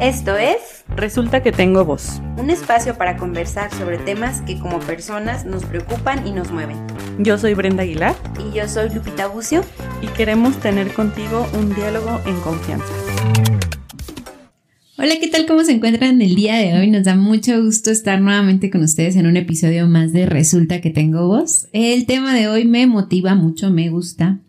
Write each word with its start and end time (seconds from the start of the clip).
Esto 0.00 0.36
es 0.36 0.84
Resulta 0.96 1.42
que 1.42 1.52
tengo 1.52 1.84
voz. 1.84 2.20
un 2.38 2.50
espacio 2.50 2.96
para 2.96 3.16
conversar 3.16 3.72
sobre 3.74 3.98
temas 3.98 4.40
que 4.42 4.58
como 4.58 4.80
personas 4.80 5.44
nos 5.44 5.64
preocupan 5.64 6.26
y 6.26 6.32
nos 6.32 6.50
mueven. 6.50 6.76
Yo 7.18 7.38
soy 7.38 7.54
Brenda 7.54 7.82
Aguilar 7.82 8.16
Y 8.38 8.56
yo 8.56 8.66
soy 8.66 8.88
Lupita 8.94 9.26
Bucio. 9.28 9.62
y 10.02 10.06
queremos 10.08 10.58
tener 10.58 10.92
contigo 10.94 11.46
un 11.58 11.74
diálogo 11.74 12.20
en 12.26 12.40
confianza. 12.40 12.86
Hola, 14.96 15.14
¿qué 15.20 15.28
tal? 15.28 15.46
¿Cómo 15.46 15.64
se 15.64 15.72
encuentran 15.72 16.20
el 16.20 16.34
día 16.34 16.56
de 16.56 16.78
hoy? 16.78 16.90
Nos 16.90 17.04
da 17.04 17.14
mucho 17.16 17.62
gusto 17.62 17.90
estar 17.90 18.20
nuevamente 18.20 18.70
con 18.70 18.82
ustedes 18.82 19.16
en 19.16 19.26
un 19.26 19.36
episodio 19.36 19.86
más 19.86 20.12
de 20.12 20.26
Resulta 20.26 20.80
que 20.80 20.90
tengo 20.90 21.26
voz. 21.26 21.68
El 21.72 22.04
tema 22.06 22.34
de 22.34 22.48
hoy 22.48 22.66
me 22.66 22.86
motiva 22.86 23.34
mucho, 23.34 23.70
me 23.70 23.88
gusta. 23.88 24.40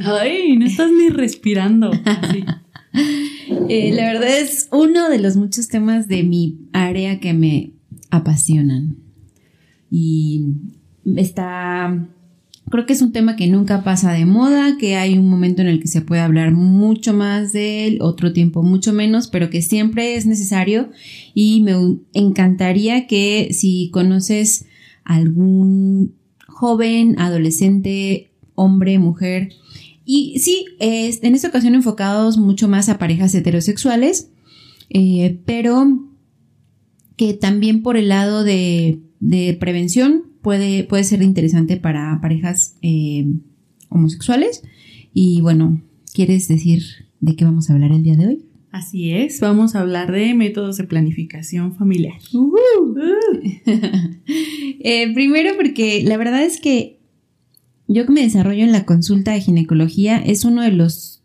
Ay, 0.00 0.56
no 0.56 0.64
estás 0.66 0.90
ni 0.90 1.08
respirando. 1.10 1.90
Así. 2.04 2.44
Eh, 3.70 3.92
la 3.92 4.12
verdad 4.12 4.38
es 4.38 4.68
uno 4.72 5.10
de 5.10 5.18
los 5.18 5.36
muchos 5.36 5.68
temas 5.68 6.08
de 6.08 6.22
mi 6.22 6.58
área 6.72 7.20
que 7.20 7.34
me 7.34 7.72
apasionan. 8.10 8.96
Y 9.90 10.54
está, 11.16 12.08
creo 12.70 12.86
que 12.86 12.92
es 12.92 13.02
un 13.02 13.12
tema 13.12 13.36
que 13.36 13.46
nunca 13.46 13.84
pasa 13.84 14.12
de 14.12 14.24
moda, 14.24 14.76
que 14.78 14.96
hay 14.96 15.18
un 15.18 15.28
momento 15.28 15.62
en 15.62 15.68
el 15.68 15.80
que 15.80 15.88
se 15.88 16.00
puede 16.00 16.20
hablar 16.22 16.52
mucho 16.52 17.12
más 17.12 17.52
de 17.52 17.86
él, 17.86 17.98
otro 18.00 18.32
tiempo 18.32 18.62
mucho 18.62 18.92
menos, 18.92 19.28
pero 19.28 19.50
que 19.50 19.62
siempre 19.62 20.16
es 20.16 20.26
necesario 20.26 20.90
y 21.34 21.60
me 21.60 21.74
encantaría 22.12 23.06
que 23.06 23.48
si 23.52 23.90
conoces 23.92 24.66
algún 25.04 26.14
joven, 26.46 27.18
adolescente, 27.18 28.30
hombre, 28.54 28.98
mujer, 28.98 29.52
y 30.10 30.38
sí, 30.38 30.64
es, 30.80 31.22
en 31.22 31.34
esta 31.34 31.48
ocasión 31.48 31.74
enfocados 31.74 32.38
mucho 32.38 32.66
más 32.66 32.88
a 32.88 32.96
parejas 32.96 33.34
heterosexuales, 33.34 34.30
eh, 34.88 35.38
pero 35.44 36.08
que 37.16 37.34
también 37.34 37.82
por 37.82 37.98
el 37.98 38.08
lado 38.08 38.42
de, 38.42 39.00
de 39.20 39.52
prevención 39.60 40.22
puede, 40.40 40.84
puede 40.84 41.04
ser 41.04 41.20
interesante 41.20 41.76
para 41.76 42.18
parejas 42.22 42.76
eh, 42.80 43.26
homosexuales. 43.90 44.62
Y 45.12 45.42
bueno, 45.42 45.82
¿quieres 46.14 46.48
decir 46.48 46.84
de 47.20 47.36
qué 47.36 47.44
vamos 47.44 47.68
a 47.68 47.74
hablar 47.74 47.92
el 47.92 48.02
día 48.02 48.16
de 48.16 48.28
hoy? 48.28 48.44
Así 48.70 49.12
es, 49.12 49.40
vamos 49.40 49.74
a 49.74 49.80
hablar 49.80 50.10
de 50.10 50.32
métodos 50.32 50.78
de 50.78 50.84
planificación 50.84 51.74
familiar. 51.74 52.18
Eh, 54.80 55.12
primero 55.12 55.54
porque 55.56 56.02
la 56.04 56.16
verdad 56.16 56.44
es 56.44 56.60
que 56.60 56.97
yo 57.88 58.04
que 58.04 58.12
me 58.12 58.22
desarrollo 58.22 58.64
en 58.64 58.72
la 58.72 58.84
consulta 58.84 59.32
de 59.32 59.40
ginecología 59.40 60.18
es 60.18 60.44
uno 60.44 60.62
de 60.62 60.72
los 60.72 61.22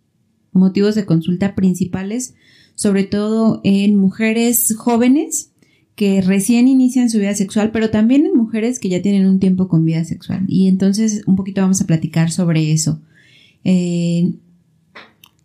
motivos 0.53 0.95
de 0.95 1.05
consulta 1.05 1.55
principales, 1.55 2.35
sobre 2.75 3.03
todo 3.03 3.59
en 3.63 3.97
mujeres 3.97 4.73
jóvenes 4.77 5.51
que 5.95 6.21
recién 6.21 6.67
inician 6.67 7.09
su 7.09 7.19
vida 7.19 7.35
sexual, 7.35 7.71
pero 7.71 7.89
también 7.89 8.25
en 8.25 8.35
mujeres 8.35 8.79
que 8.79 8.89
ya 8.89 9.01
tienen 9.01 9.27
un 9.27 9.39
tiempo 9.39 9.67
con 9.67 9.85
vida 9.85 10.05
sexual. 10.05 10.45
Y 10.47 10.67
entonces 10.67 11.23
un 11.27 11.35
poquito 11.35 11.61
vamos 11.61 11.81
a 11.81 11.85
platicar 11.85 12.31
sobre 12.31 12.71
eso. 12.71 12.99
Eh, 13.65 14.33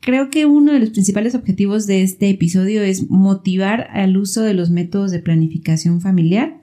creo 0.00 0.30
que 0.30 0.46
uno 0.46 0.72
de 0.72 0.78
los 0.78 0.90
principales 0.90 1.34
objetivos 1.34 1.86
de 1.86 2.02
este 2.02 2.30
episodio 2.30 2.82
es 2.82 3.10
motivar 3.10 3.88
al 3.92 4.16
uso 4.16 4.42
de 4.42 4.54
los 4.54 4.70
métodos 4.70 5.10
de 5.10 5.18
planificación 5.18 6.00
familiar 6.00 6.57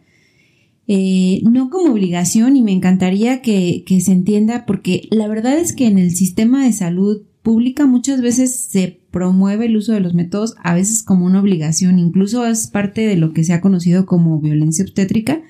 eh, 0.87 1.41
no 1.43 1.69
como 1.69 1.93
obligación 1.93 2.55
y 2.55 2.61
me 2.61 2.71
encantaría 2.71 3.41
que, 3.41 3.83
que, 3.87 4.01
se 4.01 4.11
entienda 4.11 4.65
porque 4.65 5.07
la 5.09 5.27
verdad 5.27 5.57
es 5.57 5.73
que 5.73 5.87
en 5.87 5.97
el 5.97 6.11
sistema 6.15 6.63
de 6.63 6.73
salud 6.73 7.23
pública 7.41 7.85
muchas 7.85 8.21
veces 8.21 8.55
se 8.55 8.99
promueve 9.11 9.65
el 9.65 9.77
uso 9.77 9.93
de 9.93 9.99
los 9.99 10.13
métodos 10.13 10.55
a 10.63 10.75
veces 10.75 11.01
como 11.01 11.25
una 11.25 11.39
obligación, 11.39 11.97
incluso 11.99 12.45
es 12.45 12.67
parte 12.67 13.07
de 13.07 13.15
lo 13.15 13.33
que 13.33 13.43
se 13.43 13.53
ha 13.53 13.61
conocido 13.61 14.05
como 14.05 14.39
violencia 14.39 14.83
obstétrica 14.83 15.41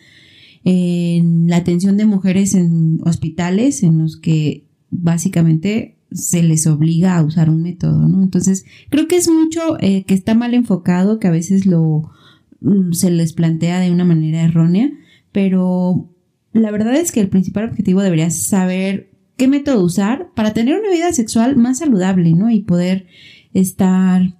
en 0.64 1.48
la 1.48 1.58
atención 1.58 1.96
de 1.96 2.06
mujeres 2.06 2.56
en 2.56 3.00
hospitales 3.06 3.84
en 3.84 4.00
los 4.00 4.18
que 4.18 4.66
básicamente 4.90 5.98
se 6.12 6.44
les 6.44 6.66
obliga 6.66 7.18
a 7.18 7.24
usar 7.24 7.50
un 7.50 7.62
método, 7.62 8.08
¿no? 8.08 8.24
Entonces 8.24 8.66
creo 8.90 9.08
que 9.08 9.18
es 9.18 9.30
mucho 9.30 9.78
eh, 9.80 10.06
que 10.06 10.14
está 10.14 10.34
mal 10.34 10.54
enfocado, 10.54 11.20
que 11.20 11.28
a 11.28 11.32
veces 11.32 11.66
lo 11.66 12.10
se 12.92 13.12
les 13.12 13.34
plantea 13.34 13.80
de 13.80 13.92
una 13.92 14.06
manera 14.06 14.42
errónea 14.42 14.90
pero 15.36 16.10
la 16.54 16.72
verdad 16.72 16.96
es 16.96 17.12
que 17.12 17.20
el 17.20 17.28
principal 17.28 17.66
objetivo 17.66 18.02
debería 18.02 18.30
saber 18.30 19.12
qué 19.36 19.50
método 19.50 19.84
usar 19.84 20.30
para 20.34 20.54
tener 20.54 20.80
una 20.80 20.90
vida 20.90 21.12
sexual 21.12 21.58
más 21.58 21.80
saludable, 21.80 22.32
¿no? 22.32 22.50
Y 22.50 22.62
poder 22.62 23.08
estar 23.54 24.40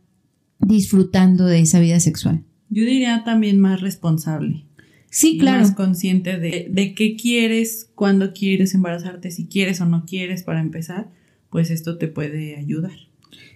disfrutando 0.58 1.48
de 1.48 1.60
esa 1.60 1.82
vida 1.82 2.00
sexual. 2.00 2.46
Yo 2.70 2.86
diría 2.86 3.26
también 3.26 3.60
más 3.60 3.82
responsable. 3.82 4.64
Sí, 5.10 5.38
claro. 5.38 5.60
Más 5.60 5.72
consciente 5.72 6.40
de, 6.40 6.70
de 6.72 6.94
qué 6.94 7.18
quieres, 7.18 7.92
cuándo 7.94 8.32
quieres 8.32 8.74
embarazarte, 8.74 9.32
si 9.32 9.48
quieres 9.48 9.82
o 9.82 9.86
no 9.86 10.06
quieres 10.06 10.44
para 10.44 10.62
empezar, 10.62 11.12
pues 11.50 11.72
esto 11.72 11.98
te 11.98 12.08
puede 12.08 12.56
ayudar. 12.56 12.96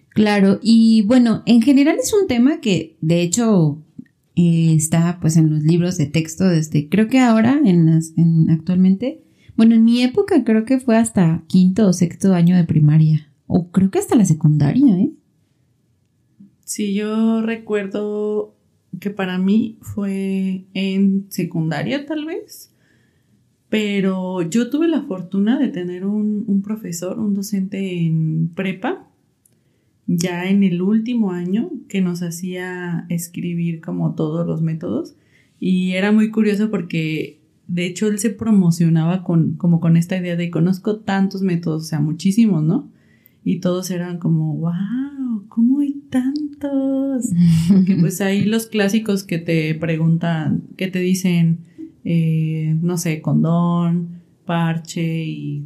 Claro, 0.09 0.59
y 0.61 1.03
bueno, 1.03 1.43
en 1.45 1.61
general 1.61 1.99
es 1.99 2.13
un 2.13 2.27
tema 2.27 2.59
que 2.59 2.97
de 2.99 3.21
hecho 3.21 3.81
eh, 4.41 4.73
está 4.73 5.17
pues 5.19 5.35
en 5.35 5.49
los 5.49 5.63
libros 5.63 5.97
de 5.97 6.05
texto 6.05 6.45
desde 6.45 6.87
creo 6.87 7.09
que 7.09 7.19
ahora 7.19 7.59
en 7.65 7.87
las 7.87 8.13
en 8.15 8.49
actualmente. 8.49 9.21
Bueno 9.57 9.75
en 9.75 9.83
mi 9.83 10.01
época 10.01 10.45
creo 10.45 10.63
que 10.63 10.79
fue 10.79 10.95
hasta 10.95 11.43
quinto 11.47 11.89
o 11.89 11.91
sexto 11.91 12.33
año 12.33 12.55
de 12.55 12.63
primaria 12.63 13.33
o 13.47 13.69
creo 13.69 13.91
que 13.91 13.99
hasta 13.99 14.15
la 14.15 14.23
secundaria 14.23 14.97
eh 14.97 15.11
sí 16.63 16.93
yo 16.93 17.41
recuerdo 17.41 18.55
que 19.01 19.09
para 19.09 19.37
mí 19.37 19.77
fue 19.81 20.63
en 20.73 21.25
secundaria 21.29 22.05
tal 22.05 22.23
vez 22.23 22.71
pero 23.67 24.41
yo 24.43 24.69
tuve 24.69 24.87
la 24.87 25.01
fortuna 25.01 25.59
de 25.59 25.67
tener 25.67 26.05
un, 26.05 26.45
un 26.47 26.61
profesor 26.61 27.19
un 27.19 27.33
docente 27.33 28.05
en 28.05 28.53
prepa 28.55 29.08
ya 30.11 30.49
en 30.49 30.63
el 30.63 30.81
último 30.81 31.31
año 31.31 31.69
que 31.87 32.01
nos 32.01 32.23
hacía 32.23 33.05
escribir 33.09 33.79
como 33.79 34.15
todos 34.15 34.47
los 34.47 34.59
métodos 34.59 35.15
y 35.59 35.91
era 35.91 36.11
muy 36.11 36.31
curioso 36.31 36.71
porque 36.71 37.39
de 37.67 37.85
hecho 37.85 38.07
él 38.07 38.17
se 38.17 38.31
promocionaba 38.31 39.23
con 39.23 39.53
como 39.53 39.79
con 39.79 39.97
esta 39.97 40.17
idea 40.17 40.35
de 40.35 40.49
conozco 40.49 40.97
tantos 40.97 41.43
métodos, 41.43 41.83
o 41.83 41.85
sea, 41.85 41.99
muchísimos, 41.99 42.63
¿no? 42.63 42.89
Y 43.43 43.59
todos 43.59 43.91
eran 43.91 44.17
como, 44.17 44.55
wow, 44.55 45.45
¿cómo 45.47 45.81
hay 45.81 45.93
tantos? 46.09 47.29
Porque 47.67 47.95
pues 47.95 48.19
hay 48.21 48.45
los 48.45 48.65
clásicos 48.65 49.23
que 49.23 49.37
te 49.37 49.75
preguntan, 49.75 50.63
que 50.75 50.87
te 50.87 50.99
dicen, 50.99 51.59
eh, 52.03 52.75
no 52.81 52.97
sé, 52.97 53.21
condón, 53.21 54.21
parche 54.45 55.23
y 55.23 55.65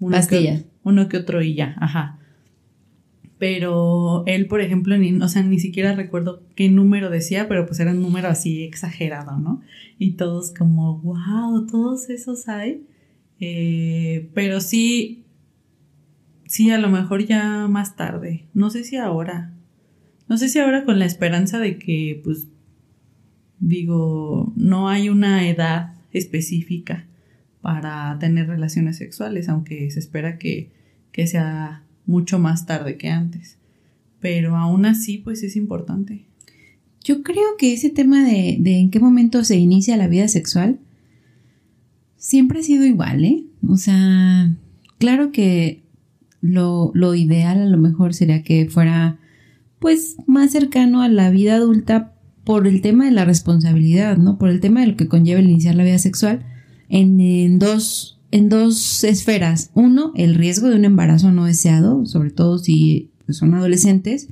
uno 0.00 0.16
Pastilla. 0.16 0.60
Que, 0.60 0.66
uno 0.84 1.08
que 1.10 1.18
otro 1.18 1.42
y 1.42 1.54
ya, 1.54 1.76
ajá 1.78 2.18
pero 3.44 4.24
él, 4.24 4.46
por 4.46 4.62
ejemplo, 4.62 4.96
ni, 4.96 5.20
o 5.20 5.28
sea, 5.28 5.42
ni 5.42 5.58
siquiera 5.58 5.94
recuerdo 5.94 6.42
qué 6.54 6.70
número 6.70 7.10
decía, 7.10 7.46
pero 7.46 7.66
pues 7.66 7.78
era 7.78 7.90
un 7.90 8.00
número 8.00 8.28
así 8.28 8.64
exagerado, 8.64 9.38
¿no? 9.38 9.60
Y 9.98 10.12
todos 10.12 10.54
como, 10.54 10.96
wow, 11.00 11.66
todos 11.66 12.08
esos 12.08 12.48
hay. 12.48 12.86
Eh, 13.40 14.30
pero 14.32 14.62
sí, 14.62 15.26
sí, 16.46 16.70
a 16.70 16.78
lo 16.78 16.88
mejor 16.88 17.26
ya 17.26 17.68
más 17.68 17.96
tarde, 17.96 18.46
no 18.54 18.70
sé 18.70 18.82
si 18.82 18.96
ahora, 18.96 19.52
no 20.26 20.38
sé 20.38 20.48
si 20.48 20.58
ahora 20.58 20.86
con 20.86 20.98
la 20.98 21.04
esperanza 21.04 21.58
de 21.58 21.78
que, 21.78 22.22
pues, 22.24 22.48
digo, 23.60 24.54
no 24.56 24.88
hay 24.88 25.10
una 25.10 25.46
edad 25.50 25.92
específica 26.12 27.04
para 27.60 28.16
tener 28.18 28.46
relaciones 28.46 28.96
sexuales, 28.96 29.50
aunque 29.50 29.90
se 29.90 29.98
espera 29.98 30.38
que, 30.38 30.70
que 31.12 31.26
sea 31.26 31.83
mucho 32.06 32.38
más 32.38 32.66
tarde 32.66 32.96
que 32.96 33.08
antes. 33.08 33.58
Pero 34.20 34.56
aún 34.56 34.86
así, 34.86 35.18
pues 35.18 35.42
es 35.42 35.56
importante. 35.56 36.24
Yo 37.02 37.22
creo 37.22 37.56
que 37.58 37.74
ese 37.74 37.90
tema 37.90 38.24
de, 38.24 38.56
de, 38.60 38.78
en 38.78 38.90
qué 38.90 38.98
momento 38.98 39.44
se 39.44 39.56
inicia 39.56 39.96
la 39.96 40.08
vida 40.08 40.28
sexual 40.28 40.78
siempre 42.16 42.60
ha 42.60 42.62
sido 42.62 42.84
igual, 42.84 43.24
¿eh? 43.24 43.44
O 43.68 43.76
sea, 43.76 44.54
claro 44.98 45.30
que 45.30 45.82
lo, 46.40 46.90
lo 46.94 47.14
ideal 47.14 47.60
a 47.60 47.66
lo 47.66 47.76
mejor 47.76 48.14
sería 48.14 48.42
que 48.42 48.66
fuera 48.66 49.18
pues 49.78 50.16
más 50.26 50.52
cercano 50.52 51.02
a 51.02 51.08
la 51.08 51.28
vida 51.30 51.56
adulta 51.56 52.14
por 52.44 52.66
el 52.66 52.80
tema 52.80 53.04
de 53.04 53.10
la 53.10 53.26
responsabilidad, 53.26 54.16
¿no? 54.16 54.38
Por 54.38 54.48
el 54.48 54.60
tema 54.60 54.80
de 54.80 54.86
lo 54.86 54.96
que 54.96 55.08
conlleva 55.08 55.40
el 55.40 55.50
iniciar 55.50 55.74
la 55.74 55.84
vida 55.84 55.98
sexual 55.98 56.46
en, 56.88 57.20
en 57.20 57.58
dos 57.58 58.13
en 58.34 58.48
dos 58.48 59.04
esferas. 59.04 59.70
Uno, 59.74 60.10
el 60.16 60.34
riesgo 60.34 60.68
de 60.68 60.74
un 60.74 60.84
embarazo 60.84 61.30
no 61.30 61.44
deseado, 61.44 62.04
sobre 62.04 62.32
todo 62.32 62.58
si 62.58 63.12
pues, 63.26 63.38
son 63.38 63.54
adolescentes. 63.54 64.28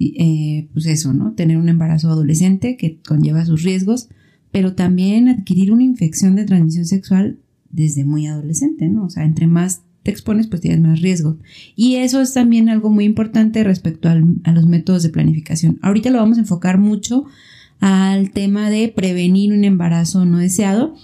Eh, 0.00 0.66
pues 0.72 0.86
eso, 0.86 1.12
¿no? 1.12 1.34
Tener 1.34 1.58
un 1.58 1.68
embarazo 1.68 2.08
adolescente 2.08 2.78
que 2.78 3.00
conlleva 3.06 3.44
sus 3.44 3.62
riesgos, 3.62 4.08
pero 4.50 4.74
también 4.74 5.28
adquirir 5.28 5.72
una 5.72 5.82
infección 5.82 6.36
de 6.36 6.46
transmisión 6.46 6.86
sexual 6.86 7.38
desde 7.68 8.06
muy 8.06 8.26
adolescente, 8.26 8.88
¿no? 8.88 9.04
O 9.04 9.10
sea, 9.10 9.24
entre 9.24 9.46
más 9.46 9.82
te 10.02 10.10
expones, 10.10 10.46
pues 10.46 10.62
tienes 10.62 10.80
más 10.80 11.02
riesgo. 11.02 11.36
Y 11.76 11.96
eso 11.96 12.22
es 12.22 12.32
también 12.32 12.70
algo 12.70 12.88
muy 12.88 13.04
importante 13.04 13.62
respecto 13.62 14.08
a 14.08 14.14
los 14.14 14.66
métodos 14.66 15.02
de 15.02 15.10
planificación. 15.10 15.78
Ahorita 15.82 16.08
lo 16.08 16.16
vamos 16.16 16.38
a 16.38 16.40
enfocar 16.40 16.78
mucho 16.78 17.26
al 17.80 18.30
tema 18.30 18.70
de 18.70 18.88
prevenir 18.88 19.52
un 19.52 19.64
embarazo 19.64 20.24
no 20.24 20.38
deseado, 20.38 20.94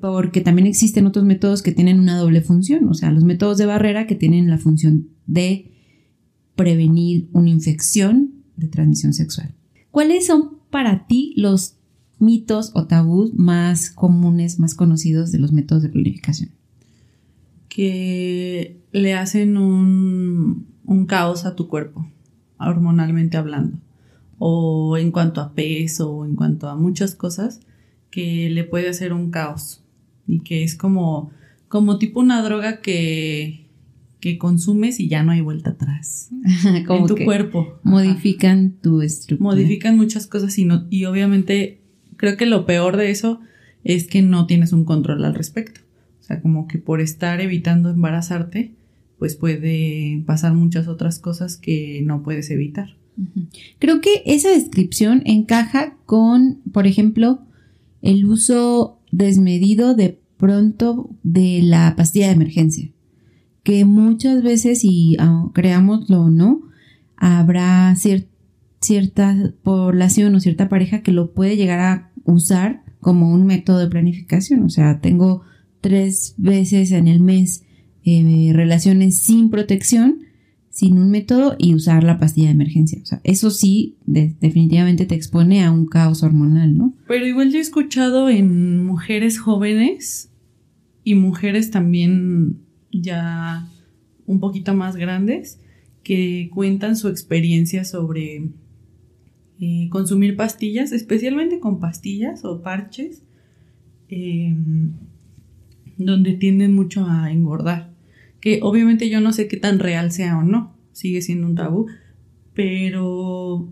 porque 0.00 0.40
también 0.40 0.66
existen 0.66 1.06
otros 1.06 1.24
métodos 1.24 1.62
que 1.62 1.72
tienen 1.72 2.00
una 2.00 2.18
doble 2.18 2.42
función, 2.42 2.88
o 2.88 2.94
sea, 2.94 3.10
los 3.10 3.24
métodos 3.24 3.58
de 3.58 3.66
barrera 3.66 4.06
que 4.06 4.14
tienen 4.14 4.50
la 4.50 4.58
función 4.58 5.08
de 5.26 5.72
prevenir 6.54 7.28
una 7.32 7.50
infección 7.50 8.32
de 8.56 8.68
transmisión 8.68 9.12
sexual. 9.12 9.54
¿Cuáles 9.90 10.26
son 10.26 10.58
para 10.70 11.06
ti 11.06 11.34
los 11.36 11.76
mitos 12.18 12.72
o 12.74 12.86
tabús 12.86 13.34
más 13.34 13.90
comunes, 13.90 14.58
más 14.58 14.74
conocidos 14.74 15.32
de 15.32 15.38
los 15.38 15.52
métodos 15.52 15.82
de 15.82 15.90
planificación? 15.90 16.50
Que 17.68 18.80
le 18.92 19.14
hacen 19.14 19.56
un, 19.58 20.66
un 20.84 21.06
caos 21.06 21.44
a 21.44 21.54
tu 21.54 21.68
cuerpo, 21.68 22.08
hormonalmente 22.58 23.36
hablando, 23.36 23.78
o 24.38 24.96
en 24.96 25.10
cuanto 25.10 25.40
a 25.40 25.52
peso, 25.52 26.10
o 26.10 26.24
en 26.24 26.36
cuanto 26.36 26.68
a 26.68 26.76
muchas 26.76 27.14
cosas, 27.14 27.60
que 28.10 28.48
le 28.50 28.64
puede 28.64 28.88
hacer 28.88 29.12
un 29.12 29.30
caos 29.30 29.82
y 30.26 30.40
que 30.40 30.62
es 30.62 30.74
como, 30.74 31.30
como 31.68 31.98
tipo 31.98 32.20
una 32.20 32.42
droga 32.42 32.80
que, 32.80 33.66
que 34.20 34.38
consumes 34.38 35.00
y 35.00 35.08
ya 35.08 35.22
no 35.22 35.32
hay 35.32 35.40
vuelta 35.40 35.70
atrás 35.70 36.30
en 36.64 37.06
tu 37.06 37.16
cuerpo. 37.16 37.78
Modifican 37.82 38.72
tu 38.82 39.02
estructura. 39.02 39.50
Modifican 39.50 39.96
muchas 39.96 40.26
cosas 40.26 40.58
y, 40.58 40.64
no, 40.64 40.86
y 40.90 41.04
obviamente 41.04 41.80
creo 42.16 42.36
que 42.36 42.46
lo 42.46 42.66
peor 42.66 42.96
de 42.96 43.10
eso 43.10 43.40
es 43.84 44.06
que 44.06 44.22
no 44.22 44.46
tienes 44.46 44.72
un 44.72 44.84
control 44.84 45.24
al 45.24 45.34
respecto. 45.34 45.80
O 46.20 46.24
sea, 46.24 46.40
como 46.40 46.66
que 46.66 46.78
por 46.78 47.00
estar 47.00 47.40
evitando 47.40 47.90
embarazarte, 47.90 48.72
pues 49.18 49.36
puede 49.36 50.22
pasar 50.26 50.54
muchas 50.54 50.88
otras 50.88 51.18
cosas 51.20 51.56
que 51.56 52.02
no 52.04 52.22
puedes 52.22 52.50
evitar. 52.50 52.96
Creo 53.78 54.00
que 54.00 54.22
esa 54.26 54.50
descripción 54.50 55.22
encaja 55.24 55.96
con, 56.04 56.60
por 56.72 56.86
ejemplo, 56.86 57.45
el 58.06 58.24
uso 58.24 59.00
desmedido 59.10 59.94
de 59.94 60.20
pronto 60.36 61.10
de 61.22 61.60
la 61.62 61.94
pastilla 61.96 62.28
de 62.28 62.34
emergencia, 62.34 62.90
que 63.62 63.84
muchas 63.84 64.42
veces, 64.42 64.84
y 64.84 65.16
ah, 65.18 65.50
creámoslo 65.52 66.22
o 66.22 66.30
no, 66.30 66.62
habrá 67.16 67.94
cierta 68.80 69.54
población 69.62 70.34
o 70.34 70.40
cierta 70.40 70.68
pareja 70.68 71.02
que 71.02 71.12
lo 71.12 71.32
puede 71.32 71.56
llegar 71.56 71.80
a 71.80 72.12
usar 72.24 72.84
como 73.00 73.32
un 73.32 73.44
método 73.46 73.78
de 73.78 73.88
planificación. 73.88 74.62
O 74.62 74.70
sea, 74.70 75.00
tengo 75.00 75.42
tres 75.80 76.34
veces 76.36 76.92
en 76.92 77.08
el 77.08 77.20
mes 77.20 77.64
eh, 78.04 78.52
relaciones 78.52 79.18
sin 79.18 79.50
protección 79.50 80.25
sin 80.76 80.98
un 80.98 81.10
método 81.10 81.56
y 81.56 81.74
usar 81.74 82.04
la 82.04 82.18
pastilla 82.18 82.48
de 82.48 82.52
emergencia. 82.52 83.00
O 83.02 83.06
sea, 83.06 83.22
eso 83.24 83.50
sí, 83.50 83.96
definitivamente 84.04 85.06
te 85.06 85.14
expone 85.14 85.64
a 85.64 85.72
un 85.72 85.86
caos 85.86 86.22
hormonal, 86.22 86.76
¿no? 86.76 86.92
Pero 87.08 87.26
igual 87.26 87.50
yo 87.50 87.56
he 87.56 87.62
escuchado 87.62 88.28
en 88.28 88.84
mujeres 88.84 89.38
jóvenes 89.38 90.30
y 91.02 91.14
mujeres 91.14 91.70
también 91.70 92.58
ya 92.92 93.66
un 94.26 94.38
poquito 94.38 94.74
más 94.74 94.96
grandes 94.96 95.60
que 96.02 96.50
cuentan 96.52 96.96
su 96.96 97.08
experiencia 97.08 97.86
sobre 97.86 98.50
eh, 99.58 99.88
consumir 99.88 100.36
pastillas, 100.36 100.92
especialmente 100.92 101.58
con 101.58 101.80
pastillas 101.80 102.44
o 102.44 102.60
parches, 102.60 103.22
em, 104.10 104.92
donde 105.96 106.34
tienden 106.34 106.74
mucho 106.74 107.06
a 107.06 107.32
engordar 107.32 107.85
que 108.46 108.60
obviamente 108.62 109.10
yo 109.10 109.20
no 109.20 109.32
sé 109.32 109.48
qué 109.48 109.56
tan 109.56 109.80
real 109.80 110.12
sea 110.12 110.38
o 110.38 110.44
no, 110.44 110.72
sigue 110.92 111.20
siendo 111.20 111.48
un 111.48 111.56
tabú, 111.56 111.86
pero 112.54 113.68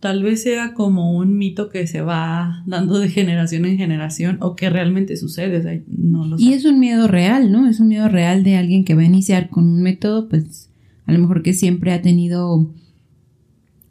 tal 0.00 0.24
vez 0.24 0.42
sea 0.42 0.74
como 0.74 1.16
un 1.16 1.38
mito 1.38 1.68
que 1.68 1.86
se 1.86 2.00
va 2.00 2.64
dando 2.66 2.98
de 2.98 3.08
generación 3.08 3.66
en 3.66 3.78
generación 3.78 4.38
o 4.40 4.56
que 4.56 4.68
realmente 4.68 5.16
sucede, 5.16 5.84
no 5.86 6.26
lo 6.26 6.40
Y 6.40 6.54
es 6.54 6.64
un 6.64 6.80
miedo 6.80 7.06
real, 7.06 7.52
¿no? 7.52 7.68
Es 7.68 7.78
un 7.78 7.86
miedo 7.86 8.08
real 8.08 8.42
de 8.42 8.56
alguien 8.56 8.84
que 8.84 8.96
va 8.96 9.02
a 9.02 9.04
iniciar 9.04 9.48
con 9.48 9.62
un 9.62 9.80
método, 9.80 10.28
pues 10.28 10.70
a 11.06 11.12
lo 11.12 11.20
mejor 11.20 11.44
que 11.44 11.52
siempre 11.52 11.92
ha 11.92 12.02
tenido 12.02 12.68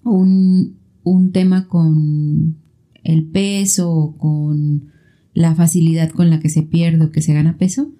un, 0.03 0.75
un 1.03 1.31
tema 1.31 1.69
con 1.69 2.57
el 3.05 3.23
peso 3.23 3.89
o 3.89 4.17
con 4.17 4.91
la 5.33 5.55
facilidad 5.55 6.09
con 6.09 6.29
la 6.29 6.41
que 6.41 6.49
se 6.49 6.63
pierde 6.63 7.05
o 7.05 7.11
que 7.13 7.21
se 7.21 7.33
gana 7.33 7.57
peso. 7.57 7.93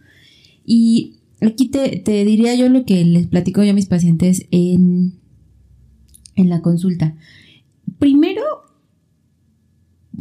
Y 0.66 1.19
Aquí 1.42 1.70
te, 1.70 2.26
diría 2.26 2.56
yo 2.56 2.70
lo 2.70 2.86
que 2.86 3.04
les 3.06 3.28
platico 3.28 3.64
yo 3.64 3.72
a 3.72 3.76
mis 3.76 3.88
pacientes 3.88 4.46
en, 4.52 5.20
en 6.36 6.50
la 6.50 6.62
consulta. 6.62 7.16
Primero, 7.98 8.42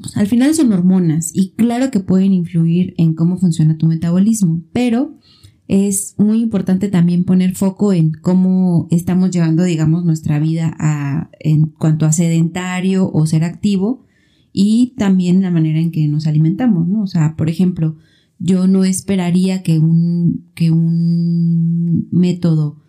pues, 0.00 0.16
al 0.16 0.26
final 0.26 0.54
son 0.54 0.72
hormonas 0.72 1.30
y 1.34 1.50
claro 1.50 1.90
que 1.90 2.00
pueden 2.00 2.32
influir 2.32 2.94
en 2.98 3.14
cómo 3.14 3.38
funciona 3.38 3.78
tu 3.78 3.86
metabolismo, 3.86 4.62
pero 4.72 5.18
es 5.66 6.14
muy 6.16 6.40
importante 6.40 6.88
también 6.88 7.24
poner 7.24 7.54
foco 7.54 7.92
en 7.92 8.12
cómo 8.12 8.88
estamos 8.90 9.30
llevando, 9.30 9.64
digamos, 9.64 10.04
nuestra 10.04 10.38
vida 10.38 10.74
a, 10.78 11.30
en 11.40 11.66
cuanto 11.66 12.06
a 12.06 12.12
sedentario 12.12 13.10
o 13.12 13.26
ser 13.26 13.44
activo 13.44 14.06
y 14.52 14.94
también 14.96 15.42
la 15.42 15.50
manera 15.50 15.78
en 15.78 15.90
que 15.90 16.08
nos 16.08 16.26
alimentamos, 16.26 16.88
¿no? 16.88 17.02
O 17.02 17.06
sea, 17.06 17.36
por 17.36 17.50
ejemplo, 17.50 17.96
yo 18.38 18.66
no 18.66 18.84
esperaría 18.84 19.62
que 19.62 19.78
un, 19.78 20.50
que 20.54 20.70
un 20.70 22.08
método 22.10 22.82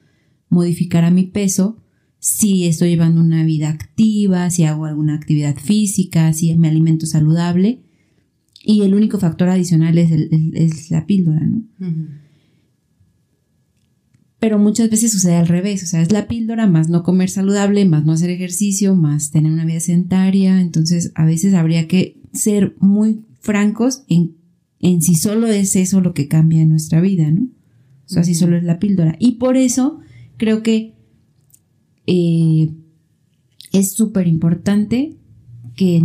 modificara 0.50 1.12
mi 1.12 1.24
peso 1.24 1.78
si 2.20 2.68
estoy 2.68 2.90
llevando 2.90 3.22
una 3.22 3.46
vida 3.46 3.70
activa, 3.70 4.50
si 4.50 4.66
hago 4.66 4.86
alguna 4.86 5.16
actividad 5.16 5.56
física, 5.56 6.32
si 6.34 6.56
me 6.58 6.68
alimento 6.68 7.06
saludable. 7.06 7.82
Y 8.62 8.82
el 8.82 8.94
único 8.94 9.20
factor 9.20 9.48
adicional 9.48 9.98
es, 9.98 10.12
es 10.12 10.92
la 10.92 11.06
píldora, 11.06 11.40
¿no? 11.40 11.64
Pero 14.38 14.60
muchas 14.60 14.90
veces 14.90 15.12
sucede 15.12 15.36
al 15.36 15.48
revés, 15.48 15.84
o 15.84 15.86
sea, 15.86 16.02
es 16.02 16.12
la 16.12 16.28
píldora 16.28 16.68
más 16.68 16.90
no 16.90 17.04
comer 17.04 17.30
saludable, 17.30 17.86
más 17.86 18.06
no 18.06 18.14
hacer 18.14 18.30
ejercicio, 18.30 18.96
más 18.96 19.32
tener 19.32 19.52
una 19.52 19.66
vida 19.66 19.80
sedentaria. 19.80 20.62
Entonces, 20.62 21.12
a 21.16 21.26
veces 21.26 21.54
habría 21.54 21.88
que 21.88 22.22
ser 22.34 22.76
muy 22.80 23.26
francos 23.40 24.04
en 24.08 24.39
en 24.80 25.02
si 25.02 25.16
solo 25.16 25.48
es 25.48 25.76
eso 25.76 26.02
lo 26.02 26.14
que 26.14 26.28
cambia 26.28 26.62
en 26.62 26.70
nuestra 26.70 27.02
vida, 27.02 27.30
¿no? 27.32 27.44
O 28.06 28.10
sea, 28.12 28.24
si 28.24 28.34
solo 28.34 28.58
es 28.58 28.64
la 28.64 28.80
píldora. 28.80 29.16
Y 29.20 29.34
por 29.34 29.56
eso 29.56 30.00
creo 30.38 30.64
que 30.64 30.96
eh, 32.08 32.72
es 33.72 33.92
súper 33.94 34.28
importante 34.28 35.18
que 35.76 36.04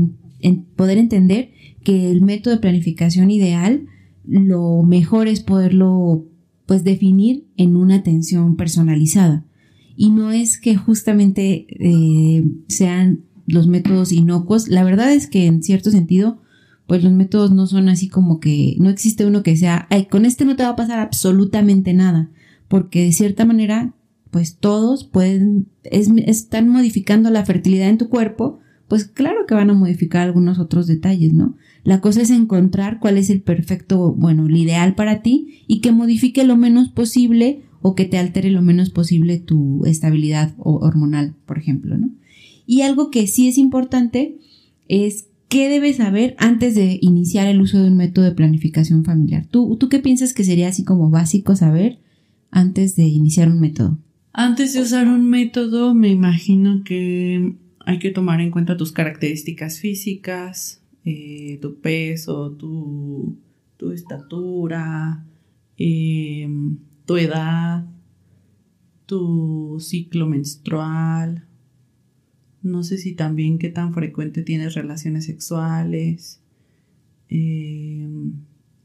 poder 0.76 0.98
entender 0.98 1.52
que 1.82 2.10
el 2.10 2.20
método 2.20 2.54
de 2.54 2.60
planificación 2.60 3.30
ideal, 3.30 3.86
lo 4.26 4.82
mejor 4.82 5.28
es 5.28 5.40
poderlo 5.40 6.26
pues 6.66 6.84
definir 6.84 7.46
en 7.56 7.76
una 7.76 7.96
atención 7.96 8.56
personalizada. 8.56 9.46
Y 9.96 10.10
no 10.10 10.30
es 10.30 10.58
que 10.58 10.76
justamente 10.76 11.66
eh, 11.70 12.44
sean 12.68 13.24
los 13.46 13.68
métodos 13.68 14.12
inocuos. 14.12 14.68
La 14.68 14.84
verdad 14.84 15.12
es 15.12 15.26
que 15.26 15.46
en 15.46 15.62
cierto 15.62 15.90
sentido 15.90 16.40
pues 16.86 17.02
los 17.02 17.12
métodos 17.12 17.50
no 17.52 17.66
son 17.66 17.88
así 17.88 18.08
como 18.08 18.40
que 18.40 18.76
no 18.78 18.90
existe 18.90 19.26
uno 19.26 19.42
que 19.42 19.56
sea, 19.56 19.86
Ay, 19.90 20.06
con 20.06 20.26
este 20.26 20.44
no 20.44 20.56
te 20.56 20.64
va 20.64 20.70
a 20.70 20.76
pasar 20.76 20.98
absolutamente 20.98 21.94
nada, 21.94 22.30
porque 22.68 23.04
de 23.04 23.12
cierta 23.12 23.44
manera, 23.44 23.94
pues 24.30 24.56
todos 24.56 25.04
pueden, 25.04 25.68
están 25.84 26.68
modificando 26.68 27.30
la 27.30 27.44
fertilidad 27.44 27.88
en 27.88 27.98
tu 27.98 28.08
cuerpo, 28.08 28.58
pues 28.88 29.04
claro 29.06 29.46
que 29.46 29.54
van 29.54 29.70
a 29.70 29.74
modificar 29.74 30.22
algunos 30.22 30.58
otros 30.58 30.86
detalles, 30.86 31.32
¿no? 31.32 31.56
La 31.84 32.00
cosa 32.00 32.22
es 32.22 32.30
encontrar 32.30 32.98
cuál 33.00 33.16
es 33.16 33.30
el 33.30 33.40
perfecto, 33.40 34.12
bueno, 34.12 34.46
el 34.46 34.56
ideal 34.56 34.94
para 34.94 35.22
ti 35.22 35.64
y 35.66 35.80
que 35.80 35.92
modifique 35.92 36.44
lo 36.44 36.56
menos 36.56 36.88
posible 36.90 37.62
o 37.80 37.94
que 37.94 38.04
te 38.04 38.18
altere 38.18 38.50
lo 38.50 38.62
menos 38.62 38.90
posible 38.90 39.38
tu 39.38 39.84
estabilidad 39.84 40.54
hormonal, 40.58 41.34
por 41.46 41.58
ejemplo, 41.58 41.96
¿no? 41.96 42.10
Y 42.66 42.82
algo 42.82 43.10
que 43.10 43.26
sí 43.26 43.48
es 43.48 43.58
importante 43.58 44.38
es 44.88 45.28
¿Qué 45.54 45.68
debes 45.68 45.98
saber 45.98 46.34
antes 46.40 46.74
de 46.74 46.98
iniciar 47.00 47.46
el 47.46 47.60
uso 47.60 47.80
de 47.80 47.86
un 47.86 47.96
método 47.96 48.24
de 48.24 48.32
planificación 48.32 49.04
familiar? 49.04 49.46
¿Tú, 49.46 49.76
¿Tú 49.78 49.88
qué 49.88 50.00
piensas 50.00 50.34
que 50.34 50.42
sería 50.42 50.66
así 50.66 50.82
como 50.82 51.10
básico 51.10 51.54
saber 51.54 52.00
antes 52.50 52.96
de 52.96 53.04
iniciar 53.04 53.46
un 53.46 53.60
método? 53.60 53.96
Antes 54.32 54.74
de 54.74 54.80
usar 54.80 55.06
un 55.06 55.30
método, 55.30 55.94
me 55.94 56.08
imagino 56.08 56.82
que 56.82 57.54
hay 57.86 58.00
que 58.00 58.10
tomar 58.10 58.40
en 58.40 58.50
cuenta 58.50 58.76
tus 58.76 58.90
características 58.90 59.78
físicas, 59.78 60.82
eh, 61.04 61.60
tu 61.62 61.76
peso, 61.80 62.50
tu, 62.50 63.38
estatura, 63.92 65.24
em, 65.76 66.78
tu 67.06 67.16
edad, 67.16 67.86
tu 69.06 69.76
ciclo 69.78 70.26
menstrual, 70.26 71.46
no 72.64 72.82
sé 72.82 72.98
si 72.98 73.14
también 73.14 73.58
qué 73.58 73.68
tan 73.68 73.92
frecuente 73.92 74.42
tienes 74.42 74.74
relaciones 74.74 75.26
sexuales. 75.26 76.40
Em, 77.28 78.32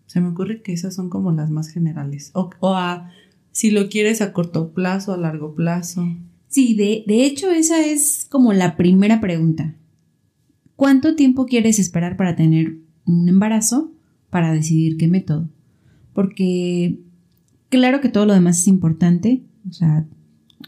se 0.05 0.21
me 0.21 0.27
ocurre 0.27 0.61
que 0.61 0.73
esas 0.73 0.93
son 0.93 1.09
como 1.09 1.31
las 1.31 1.49
más 1.49 1.69
generales. 1.69 2.31
O, 2.33 2.49
a 2.75 3.09
Si 3.51 3.71
lo 3.71 3.89
quieres 3.89 4.21
a 4.21 4.33
corto 4.33 4.73
plazo, 4.73 5.13
a 5.13 5.17
largo 5.17 5.55
plazo. 5.55 6.05
Sí, 6.49 6.75
de, 6.75 7.03
de 7.07 7.25
hecho 7.25 7.51
esa 7.51 7.85
es 7.85 8.27
como 8.29 8.53
la 8.53 8.75
primera 8.75 9.21
pregunta. 9.21 9.75
¿Cuánto 10.75 11.15
tiempo 11.15 11.45
quieres 11.45 11.79
esperar 11.79 12.17
para 12.17 12.35
tener 12.35 12.77
un 13.05 13.27
embarazo 13.29 13.91
para 14.29 14.53
decidir 14.53 14.97
qué 14.97 15.07
método? 15.07 15.49
Porque 16.13 16.99
claro 17.69 18.01
que 18.01 18.09
todo 18.09 18.25
lo 18.25 18.33
demás 18.33 18.59
es 18.59 18.67
importante, 18.67 19.43
o 19.69 19.73
sea, 19.73 20.05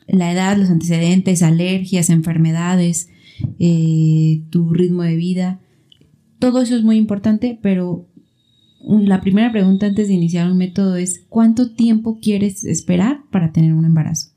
la 0.07 0.31
edad, 0.31 0.57
los 0.57 0.69
antecedentes, 0.69 1.43
alergias, 1.43 2.09
enfermedades, 2.09 3.09
eh, 3.59 4.43
tu 4.49 4.73
ritmo 4.73 5.03
de 5.03 5.15
vida, 5.15 5.59
todo 6.39 6.61
eso 6.61 6.75
es 6.75 6.83
muy 6.83 6.97
importante, 6.97 7.59
pero 7.61 8.07
la 8.83 9.21
primera 9.21 9.51
pregunta 9.51 9.85
antes 9.85 10.07
de 10.07 10.15
iniciar 10.15 10.51
un 10.51 10.57
método 10.57 10.95
es 10.95 11.23
¿cuánto 11.29 11.71
tiempo 11.71 12.19
quieres 12.19 12.63
esperar 12.63 13.21
para 13.31 13.51
tener 13.51 13.73
un 13.73 13.85
embarazo? 13.85 14.31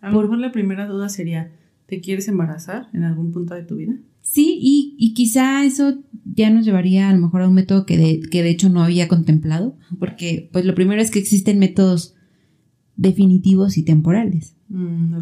A 0.00 0.10
lo 0.10 0.20
mejor 0.20 0.38
la 0.38 0.52
primera 0.52 0.86
duda 0.86 1.08
sería, 1.08 1.50
¿te 1.86 2.00
quieres 2.00 2.28
embarazar 2.28 2.88
en 2.92 3.04
algún 3.04 3.32
punto 3.32 3.54
de 3.54 3.62
tu 3.62 3.76
vida? 3.76 3.96
Sí, 4.20 4.58
y, 4.60 5.14
quizá 5.14 5.64
eso 5.64 5.98
ya 6.24 6.50
nos 6.50 6.64
llevaría 6.64 7.08
a 7.08 7.12
lo 7.14 7.20
mejor 7.20 7.42
a 7.42 7.48
un 7.48 7.54
método 7.54 7.86
que 7.86 7.96
de, 7.96 8.20
que 8.20 8.42
de 8.42 8.50
hecho 8.50 8.68
no 8.68 8.84
había 8.84 9.08
contemplado, 9.08 9.76
porque 9.98 10.50
pues 10.52 10.64
lo 10.66 10.74
primero 10.74 11.00
es 11.00 11.10
que 11.10 11.18
existen 11.18 11.58
métodos 11.58 12.14
definitivos 13.00 13.78
y 13.78 13.82
temporales. 13.82 14.54
Mm. 14.68 15.14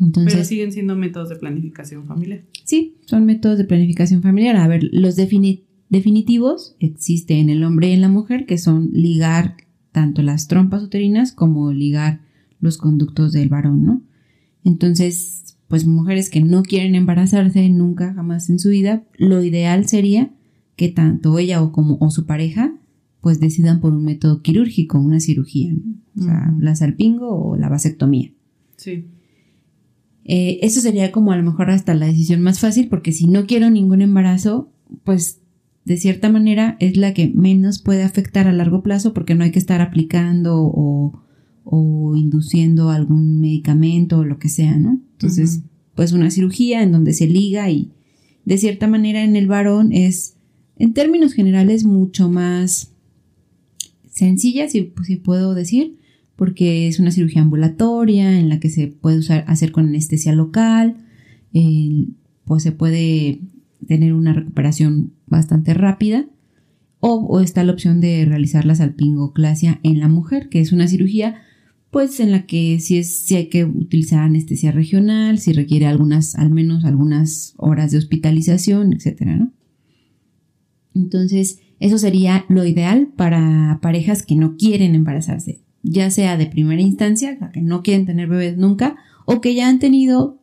Entonces, 0.00 0.34
Pero 0.34 0.44
siguen 0.44 0.72
siendo 0.72 0.96
métodos 0.96 1.28
de 1.28 1.36
planificación 1.36 2.04
familiar. 2.04 2.42
Sí, 2.64 2.96
son 3.06 3.24
métodos 3.24 3.56
de 3.56 3.64
planificación 3.64 4.20
familiar. 4.20 4.56
A 4.56 4.66
ver, 4.66 4.82
los 4.90 5.14
definitivos 5.14 6.74
existen 6.80 7.38
en 7.38 7.50
el 7.50 7.62
hombre 7.62 7.90
y 7.90 7.92
en 7.92 8.00
la 8.00 8.08
mujer, 8.08 8.46
que 8.46 8.58
son 8.58 8.90
ligar 8.92 9.56
tanto 9.92 10.22
las 10.22 10.48
trompas 10.48 10.82
uterinas 10.82 11.32
como 11.32 11.72
ligar 11.72 12.20
los 12.58 12.78
conductos 12.78 13.32
del 13.32 13.48
varón, 13.48 13.84
¿no? 13.84 14.02
Entonces, 14.64 15.56
pues 15.68 15.86
mujeres 15.86 16.30
que 16.30 16.40
no 16.40 16.62
quieren 16.62 16.96
embarazarse 16.96 17.68
nunca 17.68 18.12
jamás 18.12 18.50
en 18.50 18.58
su 18.58 18.70
vida, 18.70 19.04
lo 19.16 19.42
ideal 19.42 19.86
sería 19.86 20.32
que 20.74 20.88
tanto 20.88 21.38
ella 21.38 21.62
o 21.62 21.70
como 21.70 21.96
o 22.00 22.10
su 22.10 22.26
pareja 22.26 22.74
pues 23.20 23.40
decidan 23.40 23.80
por 23.80 23.92
un 23.92 24.04
método 24.04 24.42
quirúrgico, 24.42 24.98
una 24.98 25.20
cirugía, 25.20 25.74
o 26.18 26.22
sea, 26.22 26.54
la 26.58 26.74
salpingo 26.74 27.28
o 27.30 27.56
la 27.56 27.68
vasectomía. 27.68 28.32
Sí. 28.76 29.06
Eh, 30.24 30.58
eso 30.62 30.80
sería 30.80 31.12
como 31.12 31.32
a 31.32 31.36
lo 31.36 31.42
mejor 31.42 31.70
hasta 31.70 31.94
la 31.94 32.06
decisión 32.06 32.40
más 32.40 32.60
fácil 32.60 32.88
porque 32.88 33.12
si 33.12 33.26
no 33.26 33.46
quiero 33.46 33.70
ningún 33.70 34.02
embarazo, 34.02 34.70
pues 35.04 35.40
de 35.84 35.96
cierta 35.96 36.30
manera 36.30 36.76
es 36.78 36.96
la 36.96 37.14
que 37.14 37.28
menos 37.28 37.80
puede 37.80 38.02
afectar 38.02 38.46
a 38.46 38.52
largo 38.52 38.82
plazo 38.82 39.12
porque 39.14 39.34
no 39.34 39.44
hay 39.44 39.50
que 39.50 39.58
estar 39.58 39.80
aplicando 39.80 40.60
o 40.62 41.22
o 41.64 42.16
induciendo 42.16 42.90
algún 42.90 43.40
medicamento 43.40 44.18
o 44.18 44.24
lo 44.24 44.38
que 44.38 44.48
sea, 44.48 44.76
¿no? 44.76 45.00
Entonces, 45.12 45.60
pues 45.94 46.12
una 46.12 46.30
cirugía 46.30 46.82
en 46.82 46.92
donde 46.92 47.12
se 47.12 47.26
liga 47.26 47.70
y 47.70 47.92
de 48.44 48.58
cierta 48.58 48.88
manera 48.88 49.22
en 49.22 49.36
el 49.36 49.46
varón 49.46 49.92
es, 49.92 50.36
en 50.78 50.94
términos 50.94 51.32
generales, 51.32 51.84
mucho 51.84 52.28
más 52.28 52.92
sencilla, 54.20 54.68
si, 54.68 54.82
puedo 54.82 55.54
decir, 55.54 55.98
porque 56.36 56.86
es 56.88 57.00
una 57.00 57.10
cirugía 57.10 57.42
ambulatoria 57.42 58.38
en 58.38 58.48
la 58.48 58.60
que 58.60 58.70
se 58.70 58.86
puede 58.86 59.20
hacer 59.46 59.72
con 59.72 59.86
anestesia 59.86 60.32
local, 60.32 60.96
pues 62.44 62.62
se 62.62 62.72
puede 62.72 63.40
tener 63.86 64.12
una 64.12 64.32
recuperación 64.32 65.12
bastante 65.26 65.74
rápida. 65.74 66.26
O, 67.02 67.14
o, 67.14 67.40
está 67.40 67.64
la 67.64 67.72
opción 67.72 68.00
de 68.02 68.26
realizar 68.26 68.66
la 68.66 68.74
salpingoclasia 68.74 69.80
en 69.82 70.00
la 70.00 70.08
mujer, 70.08 70.50
que 70.50 70.60
es 70.60 70.70
una 70.70 70.86
cirugía 70.86 71.40
pues 71.90 72.20
en 72.20 72.30
la 72.30 72.46
que 72.46 72.78
si 72.78 72.98
es 72.98 73.20
si 73.20 73.36
hay 73.36 73.46
que 73.48 73.64
utilizar 73.64 74.20
anestesia 74.20 74.70
regional, 74.70 75.38
si 75.38 75.52
requiere 75.52 75.86
algunas 75.86 76.36
al 76.36 76.50
menos 76.50 76.84
algunas 76.84 77.54
horas 77.56 77.90
de 77.90 77.98
hospitalización, 77.98 78.92
etcétera, 78.92 79.36
¿no? 79.36 79.52
Entonces, 80.94 81.60
eso 81.80 81.96
sería 81.96 82.44
lo 82.48 82.64
ideal 82.66 83.08
para 83.16 83.78
parejas 83.80 84.22
que 84.22 84.36
no 84.36 84.56
quieren 84.56 84.94
embarazarse, 84.94 85.62
ya 85.82 86.10
sea 86.10 86.36
de 86.36 86.46
primera 86.46 86.82
instancia, 86.82 87.38
que 87.52 87.62
no 87.62 87.82
quieren 87.82 88.04
tener 88.04 88.28
bebés 88.28 88.58
nunca, 88.58 88.96
o 89.24 89.40
que 89.40 89.54
ya 89.54 89.68
han 89.68 89.78
tenido 89.78 90.38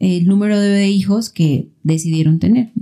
el 0.00 0.26
número 0.26 0.58
de 0.58 0.88
hijos 0.88 1.30
que 1.30 1.68
decidieron 1.84 2.40
tener. 2.40 2.72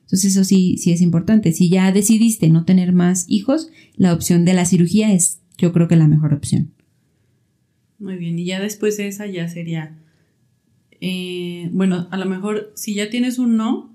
Entonces, 0.00 0.32
eso 0.32 0.44
sí, 0.44 0.76
sí 0.78 0.92
es 0.92 1.00
importante. 1.00 1.52
Si 1.52 1.68
ya 1.68 1.92
decidiste 1.92 2.48
no 2.48 2.64
tener 2.64 2.92
más 2.92 3.24
hijos, 3.28 3.70
la 3.96 4.12
opción 4.12 4.44
de 4.44 4.54
la 4.54 4.64
cirugía 4.64 5.12
es, 5.12 5.40
yo 5.56 5.72
creo 5.72 5.86
que 5.86 5.96
la 5.96 6.08
mejor 6.08 6.34
opción. 6.34 6.72
Muy 7.98 8.16
bien, 8.16 8.38
y 8.38 8.44
ya 8.44 8.60
después 8.60 8.96
de 8.96 9.06
esa 9.06 9.26
ya 9.26 9.48
sería, 9.48 9.96
eh, 11.00 11.68
bueno, 11.72 12.08
a 12.10 12.16
lo 12.16 12.26
mejor 12.26 12.72
si 12.74 12.94
ya 12.94 13.10
tienes 13.10 13.38
un 13.38 13.56
no, 13.56 13.94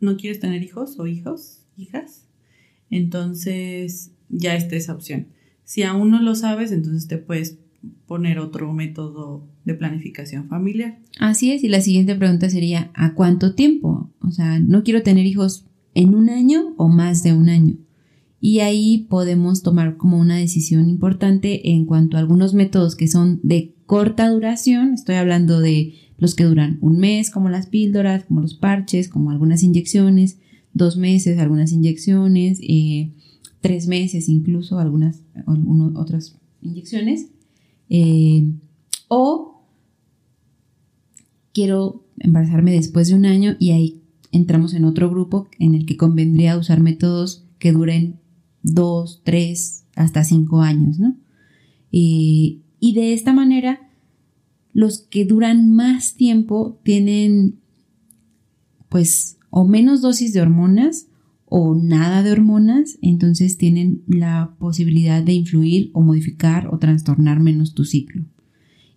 no 0.00 0.16
quieres 0.16 0.40
tener 0.40 0.62
hijos 0.62 0.98
o 0.98 1.06
hijos, 1.06 1.62
hijas, 1.76 2.23
entonces 2.96 4.12
ya 4.28 4.54
está 4.56 4.76
esa 4.76 4.94
opción. 4.94 5.28
Si 5.64 5.82
aún 5.82 6.10
no 6.10 6.20
lo 6.20 6.34
sabes, 6.34 6.72
entonces 6.72 7.08
te 7.08 7.18
puedes 7.18 7.58
poner 8.06 8.38
otro 8.38 8.72
método 8.72 9.46
de 9.64 9.74
planificación 9.74 10.48
familiar. 10.48 10.98
Así 11.18 11.52
es, 11.52 11.64
y 11.64 11.68
la 11.68 11.80
siguiente 11.80 12.14
pregunta 12.14 12.50
sería, 12.50 12.90
¿a 12.94 13.14
cuánto 13.14 13.54
tiempo? 13.54 14.10
O 14.20 14.30
sea, 14.30 14.58
no 14.58 14.82
quiero 14.84 15.02
tener 15.02 15.26
hijos 15.26 15.66
en 15.94 16.14
un 16.14 16.28
año 16.30 16.74
o 16.76 16.88
más 16.88 17.22
de 17.22 17.32
un 17.32 17.48
año 17.48 17.76
y 18.44 18.60
ahí 18.60 19.06
podemos 19.08 19.62
tomar 19.62 19.96
como 19.96 20.18
una 20.18 20.36
decisión 20.36 20.90
importante 20.90 21.70
en 21.70 21.86
cuanto 21.86 22.18
a 22.18 22.20
algunos 22.20 22.52
métodos 22.52 22.94
que 22.94 23.08
son 23.08 23.40
de 23.42 23.74
corta 23.86 24.28
duración, 24.28 24.92
estoy 24.92 25.14
hablando 25.14 25.60
de 25.60 25.94
los 26.18 26.34
que 26.34 26.44
duran 26.44 26.76
un 26.82 26.98
mes, 26.98 27.30
como 27.30 27.48
las 27.48 27.68
píldoras, 27.68 28.24
como 28.24 28.42
los 28.42 28.52
parches, 28.52 29.08
como 29.08 29.30
algunas 29.30 29.62
inyecciones, 29.62 30.40
dos 30.74 30.96
meses, 30.96 31.38
algunas 31.38 31.72
inyecciones, 31.72 32.58
eh, 32.62 33.12
tres 33.60 33.86
meses 33.86 34.28
incluso, 34.28 34.78
algunas 34.78 35.22
otras 35.94 36.36
inyecciones, 36.60 37.28
eh, 37.88 38.52
o 39.08 39.62
quiero 41.52 42.04
embarazarme 42.18 42.72
después 42.72 43.08
de 43.08 43.14
un 43.14 43.24
año 43.24 43.56
y 43.58 43.70
ahí 43.70 44.02
entramos 44.32 44.74
en 44.74 44.84
otro 44.84 45.08
grupo 45.08 45.48
en 45.58 45.74
el 45.74 45.86
que 45.86 45.96
convendría 45.96 46.58
usar 46.58 46.80
métodos 46.80 47.44
que 47.58 47.72
duren 47.72 48.18
dos, 48.62 49.22
tres, 49.24 49.84
hasta 49.94 50.24
cinco 50.24 50.60
años, 50.60 50.98
¿no? 50.98 51.16
y 51.96 52.60
de 52.80 53.14
esta 53.14 53.32
manera, 53.32 53.88
los 54.72 54.98
que 54.98 55.24
duran 55.24 55.70
más 55.70 56.16
tiempo 56.16 56.80
tienen, 56.82 57.60
pues, 58.88 59.38
o 59.56 59.64
menos 59.64 60.02
dosis 60.02 60.32
de 60.32 60.40
hormonas 60.40 61.06
o 61.44 61.76
nada 61.76 62.24
de 62.24 62.32
hormonas, 62.32 62.98
entonces 63.02 63.56
tienen 63.56 64.02
la 64.08 64.56
posibilidad 64.58 65.22
de 65.22 65.32
influir 65.32 65.90
o 65.92 66.02
modificar 66.02 66.66
o 66.74 66.78
trastornar 66.78 67.38
menos 67.38 67.72
tu 67.72 67.84
ciclo. 67.84 68.24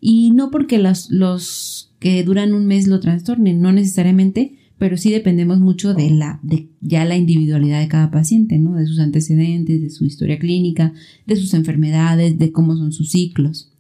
Y 0.02 0.32
no 0.32 0.50
porque 0.50 0.80
los, 0.80 1.12
los 1.12 1.94
que 2.00 2.24
duran 2.24 2.56
un 2.56 2.66
mes 2.66 2.88
lo 2.88 3.00
trastornen, 3.00 3.62
no 3.62 3.72
necesariamente, 3.72 4.58
pero 4.80 4.98
sí 4.98 5.12
dependemos 5.12 5.60
mucho 5.60 5.94
de 5.94 6.10
la, 6.10 6.40
de 6.42 6.70
ya 6.82 7.06
la 7.06 7.18
individualidad 7.18 7.80
de 7.80 7.88
cada 7.88 8.10
paciente, 8.10 8.58
¿no? 8.58 8.78
De 8.78 8.88
sus 8.88 8.98
antecedentes, 8.98 9.80
de 9.80 9.92
su 9.92 10.06
historia 10.06 10.40
clínica, 10.40 10.92
de 11.28 11.36
sus 11.36 11.54
enfermedades, 11.54 12.40
de 12.40 12.52
cómo 12.52 12.76
son 12.76 12.92
sus 12.94 13.12
ciclos. 13.12 13.72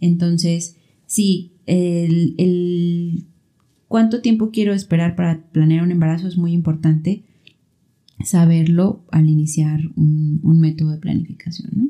Entonces, 0.00 0.74
sí, 1.06 1.52
el, 1.66 2.34
el 2.36 3.26
cuánto 3.88 4.22
tiempo 4.22 4.50
quiero 4.50 4.72
esperar 4.72 5.16
para 5.16 5.42
planear 5.52 5.82
un 5.82 5.90
embarazo 5.90 6.28
es 6.28 6.36
muy 6.36 6.52
importante 6.52 7.24
saberlo 8.24 9.04
al 9.10 9.28
iniciar 9.28 9.80
un, 9.96 10.40
un 10.42 10.60
método 10.60 10.92
de 10.92 10.98
planificación, 10.98 11.70
¿no? 11.74 11.88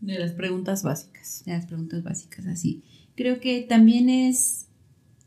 De 0.00 0.18
las 0.18 0.32
preguntas 0.32 0.82
básicas. 0.82 1.42
De 1.44 1.52
las 1.52 1.66
preguntas 1.66 2.02
básicas, 2.02 2.46
así. 2.46 2.82
Creo 3.16 3.40
que 3.40 3.62
también 3.62 4.08
es 4.08 4.66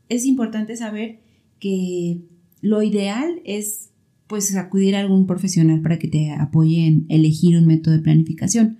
es 0.09 0.25
importante 0.25 0.75
saber 0.75 1.19
que 1.59 2.21
lo 2.61 2.81
ideal 2.81 3.41
es 3.45 3.91
pues 4.27 4.55
acudir 4.55 4.95
a 4.95 4.99
algún 4.99 5.25
profesional 5.25 5.81
para 5.81 5.97
que 5.97 6.07
te 6.07 6.31
apoye 6.31 6.85
en 6.85 7.05
elegir 7.09 7.57
un 7.57 7.65
método 7.65 7.95
de 7.95 8.01
planificación 8.01 8.79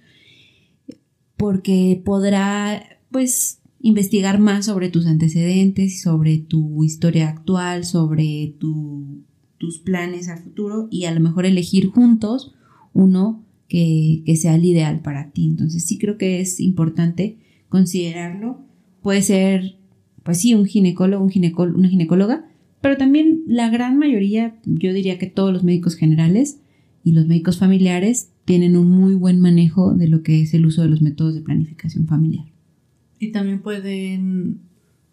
porque 1.38 2.02
podrá 2.04 2.84
pues 3.12 3.59
investigar 3.82 4.40
más 4.40 4.66
sobre 4.66 4.90
tus 4.90 5.06
antecedentes, 5.06 6.02
sobre 6.02 6.38
tu 6.38 6.84
historia 6.84 7.30
actual, 7.30 7.86
sobre 7.86 8.56
tus 8.60 9.80
planes 9.80 10.30
a 10.30 10.38
futuro 10.38 10.88
y 10.92 11.06
a 11.06 11.12
lo 11.14 11.20
mejor 11.20 11.46
elegir 11.46 11.88
juntos 11.88 12.54
uno 12.94 13.46
que, 13.68 14.24
que 14.26 14.36
sea 14.36 14.56
el 14.56 14.66
ideal 14.66 15.02
para 15.02 15.32
ti. 15.32 15.46
Entonces 15.46 15.86
sí 15.86 15.98
creo 15.98 16.18
que 16.18 16.42
es 16.42 16.60
importante 16.60 17.38
considerarlo. 17.70 18.66
Puede 19.02 19.22
ser 19.22 19.80
pues 20.24 20.40
sí, 20.40 20.54
un 20.54 20.66
ginecólogo, 20.66 21.24
un 21.24 21.76
una 21.76 21.90
ginecóloga, 21.90 22.46
pero 22.82 22.98
también 22.98 23.42
la 23.48 23.70
gran 23.70 23.98
mayoría, 23.98 24.60
yo 24.66 24.94
diría 24.94 25.18
que 25.18 25.28
todos 25.28 25.52
los 25.52 25.64
médicos 25.64 25.96
generales 25.96 26.62
y 27.04 27.14
los 27.14 27.28
médicos 27.28 27.58
familiares 27.58 28.32
tienen 28.46 28.78
un 28.78 28.90
muy 28.90 29.16
buen 29.16 29.40
manejo 29.40 29.94
de 29.94 30.08
lo 30.08 30.22
que 30.22 30.42
es 30.42 30.54
el 30.54 30.66
uso 30.66 30.82
de 30.82 30.90
los 30.90 31.02
métodos 31.02 31.34
de 31.34 31.42
planificación 31.42 32.08
familiar. 32.08 32.46
Y 33.20 33.32
también 33.32 33.62
pueden 33.62 34.62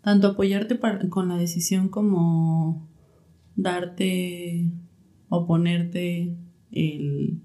tanto 0.00 0.28
apoyarte 0.28 0.78
con 1.10 1.28
la 1.28 1.36
decisión 1.36 1.88
como 1.88 2.86
darte 3.56 4.70
o 5.28 5.46
ponerte 5.46 6.36
el 6.70 7.40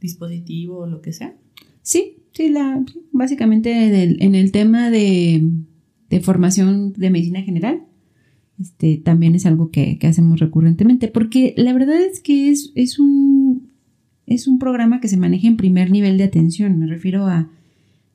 dispositivo 0.00 0.80
o 0.80 0.86
lo 0.86 1.00
que 1.00 1.12
sea. 1.12 1.34
Sí, 1.80 2.18
sí, 2.32 2.50
la, 2.50 2.84
básicamente 3.12 3.70
en 4.22 4.34
el, 4.34 4.52
tema 4.52 4.90
de, 4.90 5.42
formación 6.20 6.92
de 6.92 7.10
medicina 7.10 7.40
general, 7.40 7.84
este, 8.60 8.98
también 8.98 9.34
es 9.34 9.46
algo 9.46 9.70
que, 9.70 9.98
hacemos 10.02 10.40
recurrentemente, 10.40 11.08
porque 11.08 11.54
la 11.56 11.72
verdad 11.72 12.00
es 12.02 12.20
que 12.20 12.50
es, 12.50 12.72
es, 12.74 12.98
un, 12.98 13.70
es 14.26 14.46
un 14.46 14.58
programa 14.58 15.00
que 15.00 15.08
se 15.08 15.16
maneja 15.16 15.48
en 15.48 15.56
primer 15.56 15.90
nivel 15.90 16.18
de 16.18 16.24
atención, 16.24 16.78
me 16.78 16.86
refiero 16.86 17.26
a, 17.26 17.50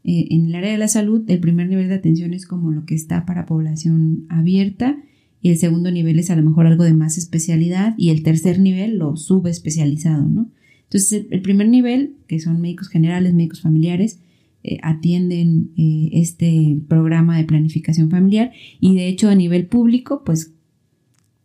eh, 0.09 0.27
en 0.33 0.45
el 0.45 0.55
área 0.55 0.71
de 0.71 0.77
la 0.77 0.87
salud, 0.87 1.29
el 1.29 1.41
primer 1.41 1.67
nivel 1.67 1.89
de 1.89 1.95
atención 1.95 2.33
es 2.33 2.47
como 2.47 2.71
lo 2.71 2.85
que 2.85 2.95
está 2.95 3.25
para 3.25 3.45
población 3.45 4.25
abierta 4.29 4.97
y 5.41 5.49
el 5.49 5.57
segundo 5.57 5.91
nivel 5.91 6.17
es 6.17 6.29
a 6.29 6.37
lo 6.37 6.43
mejor 6.43 6.65
algo 6.65 6.85
de 6.85 6.93
más 6.93 7.17
especialidad 7.17 7.93
y 7.97 8.09
el 8.09 8.23
tercer 8.23 8.57
nivel 8.57 8.99
lo 8.99 9.17
subespecializado, 9.17 10.25
¿no? 10.25 10.49
Entonces, 10.83 11.25
el 11.29 11.41
primer 11.41 11.67
nivel, 11.67 12.15
que 12.27 12.39
son 12.39 12.61
médicos 12.61 12.87
generales, 12.87 13.33
médicos 13.33 13.59
familiares, 13.59 14.21
eh, 14.63 14.77
atienden 14.81 15.71
eh, 15.75 16.09
este 16.13 16.79
programa 16.87 17.37
de 17.37 17.43
planificación 17.43 18.09
familiar 18.09 18.53
y 18.79 18.95
de 18.95 19.09
hecho 19.09 19.27
a 19.27 19.35
nivel 19.35 19.67
público, 19.67 20.23
pues 20.25 20.53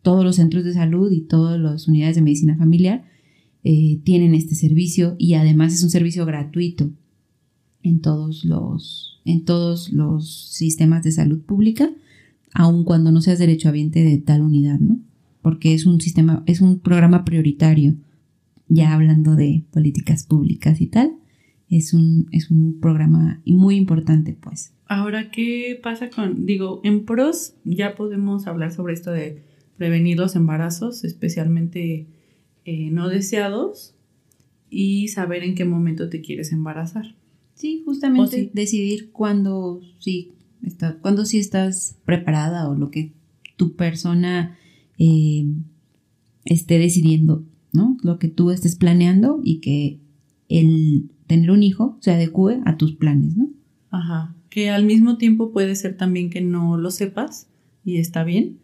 todos 0.03 0.23
los 0.23 0.37
centros 0.37 0.63
de 0.63 0.71
salud 0.71 1.11
y 1.11 1.19
todas 1.19 1.59
las 1.59 1.89
unidades 1.89 2.15
de 2.15 2.21
medicina 2.21 2.55
familiar 2.55 3.03
tienen 4.03 4.35
este 4.35 4.55
servicio 4.55 5.15
y 5.17 5.35
además 5.35 5.73
es 5.73 5.83
un 5.83 5.89
servicio 5.89 6.25
gratuito 6.25 6.91
en 7.83 7.99
todos 7.99 8.45
los, 8.45 9.21
en 9.25 9.45
todos 9.45 9.91
los 9.91 10.49
sistemas 10.49 11.03
de 11.03 11.11
salud 11.11 11.41
pública, 11.41 11.91
aun 12.53 12.83
cuando 12.83 13.11
no 13.11 13.21
seas 13.21 13.39
derechohabiente 13.39 14.03
de 14.03 14.17
tal 14.17 14.41
unidad, 14.41 14.79
¿no? 14.79 14.99
Porque 15.41 15.73
es 15.73 15.85
un 15.85 15.99
sistema, 15.99 16.43
es 16.45 16.61
un 16.61 16.79
programa 16.79 17.25
prioritario 17.25 17.95
ya 18.69 18.93
hablando 18.93 19.35
de 19.35 19.63
políticas 19.71 20.25
públicas 20.25 20.81
y 20.81 20.87
tal, 20.87 21.13
es 21.69 21.93
un, 21.93 22.27
es 22.31 22.49
un 22.49 22.79
programa 22.79 23.41
muy 23.45 23.75
importante, 23.75 24.35
pues. 24.39 24.73
Ahora, 24.87 25.31
¿qué 25.31 25.79
pasa 25.81 26.09
con, 26.09 26.45
digo, 26.45 26.81
en 26.83 27.05
pros 27.05 27.55
ya 27.63 27.95
podemos 27.95 28.47
hablar 28.47 28.71
sobre 28.71 28.93
esto 28.93 29.11
de 29.11 29.43
prevenir 29.77 30.17
los 30.17 30.35
embarazos, 30.35 31.03
especialmente 31.03 32.07
eh, 32.65 32.89
no 32.91 33.09
deseados, 33.09 33.95
y 34.69 35.09
saber 35.09 35.43
en 35.43 35.55
qué 35.55 35.65
momento 35.65 36.09
te 36.09 36.21
quieres 36.21 36.51
embarazar? 36.51 37.15
Sí, 37.53 37.83
justamente 37.85 38.51
decidir 38.53 39.11
cuándo 39.11 39.81
sí, 39.99 40.33
está, 40.63 40.97
cuándo 40.99 41.25
sí 41.25 41.39
estás 41.39 41.97
preparada 42.05 42.69
o 42.69 42.75
lo 42.75 42.91
que 42.91 43.13
tu 43.57 43.75
persona 43.75 44.57
eh, 44.97 45.45
esté 46.45 46.79
decidiendo 46.79 47.45
¿no? 47.73 47.97
Lo 48.03 48.19
que 48.19 48.29
tú 48.29 48.51
estés 48.51 48.77
planeando 48.77 49.41
y 49.43 49.59
que 49.59 49.99
el 50.47 51.09
tener 51.27 51.51
un 51.51 51.63
hijo 51.63 51.97
se 51.99 52.11
adecue 52.11 52.61
a 52.65 52.77
tus 52.77 52.93
planes, 52.93 53.35
¿no? 53.35 53.49
Ajá. 53.89 54.35
Que 54.49 54.69
al 54.69 54.85
mismo 54.85 55.17
tiempo 55.17 55.51
puede 55.51 55.75
ser 55.75 55.97
también 55.97 56.29
que 56.29 56.41
no 56.41 56.77
lo 56.77 56.91
sepas 56.91 57.49
y 57.83 57.97
está 57.97 58.23
bien, 58.23 58.59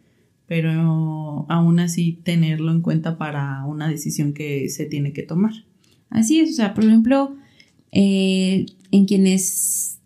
pero 0.46 1.46
aún 1.48 1.80
así 1.80 2.20
tenerlo 2.22 2.70
en 2.70 2.80
cuenta 2.80 3.18
para 3.18 3.64
una 3.66 3.88
decisión 3.88 4.32
que 4.32 4.68
se 4.68 4.86
tiene 4.86 5.12
que 5.12 5.24
tomar. 5.24 5.52
Así 6.08 6.40
es, 6.40 6.50
o 6.50 6.54
sea, 6.54 6.74
por 6.74 6.84
ejemplo, 6.84 7.36
eh, 7.92 8.66
en 8.90 9.06
quienes 9.06 9.98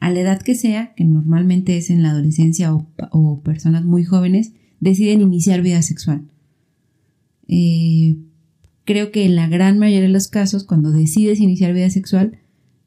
a 0.00 0.10
la 0.10 0.20
edad 0.20 0.40
que 0.40 0.54
sea, 0.54 0.94
que 0.94 1.04
normalmente 1.04 1.76
es 1.76 1.90
en 1.90 2.02
la 2.02 2.10
adolescencia 2.10 2.74
o, 2.74 2.86
o 3.10 3.40
personas 3.42 3.84
muy 3.84 4.04
jóvenes, 4.04 4.52
deciden 4.80 5.20
iniciar 5.20 5.60
vida 5.62 5.82
sexual. 5.82 6.22
Eh, 7.48 8.16
creo 8.84 9.12
que 9.12 9.24
en 9.24 9.36
la 9.36 9.48
gran 9.48 9.78
mayoría 9.78 10.02
de 10.02 10.08
los 10.08 10.28
casos, 10.28 10.64
cuando 10.64 10.90
decides 10.90 11.38
iniciar 11.38 11.74
vida 11.74 11.90
sexual, 11.90 12.38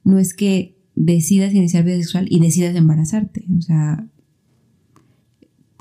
no 0.03 0.19
es 0.19 0.33
que 0.33 0.75
decidas 0.95 1.53
iniciar 1.53 1.83
vida 1.83 1.97
sexual 1.97 2.27
y 2.29 2.39
decidas 2.39 2.75
embarazarte. 2.75 3.45
O 3.57 3.61
sea, 3.61 4.07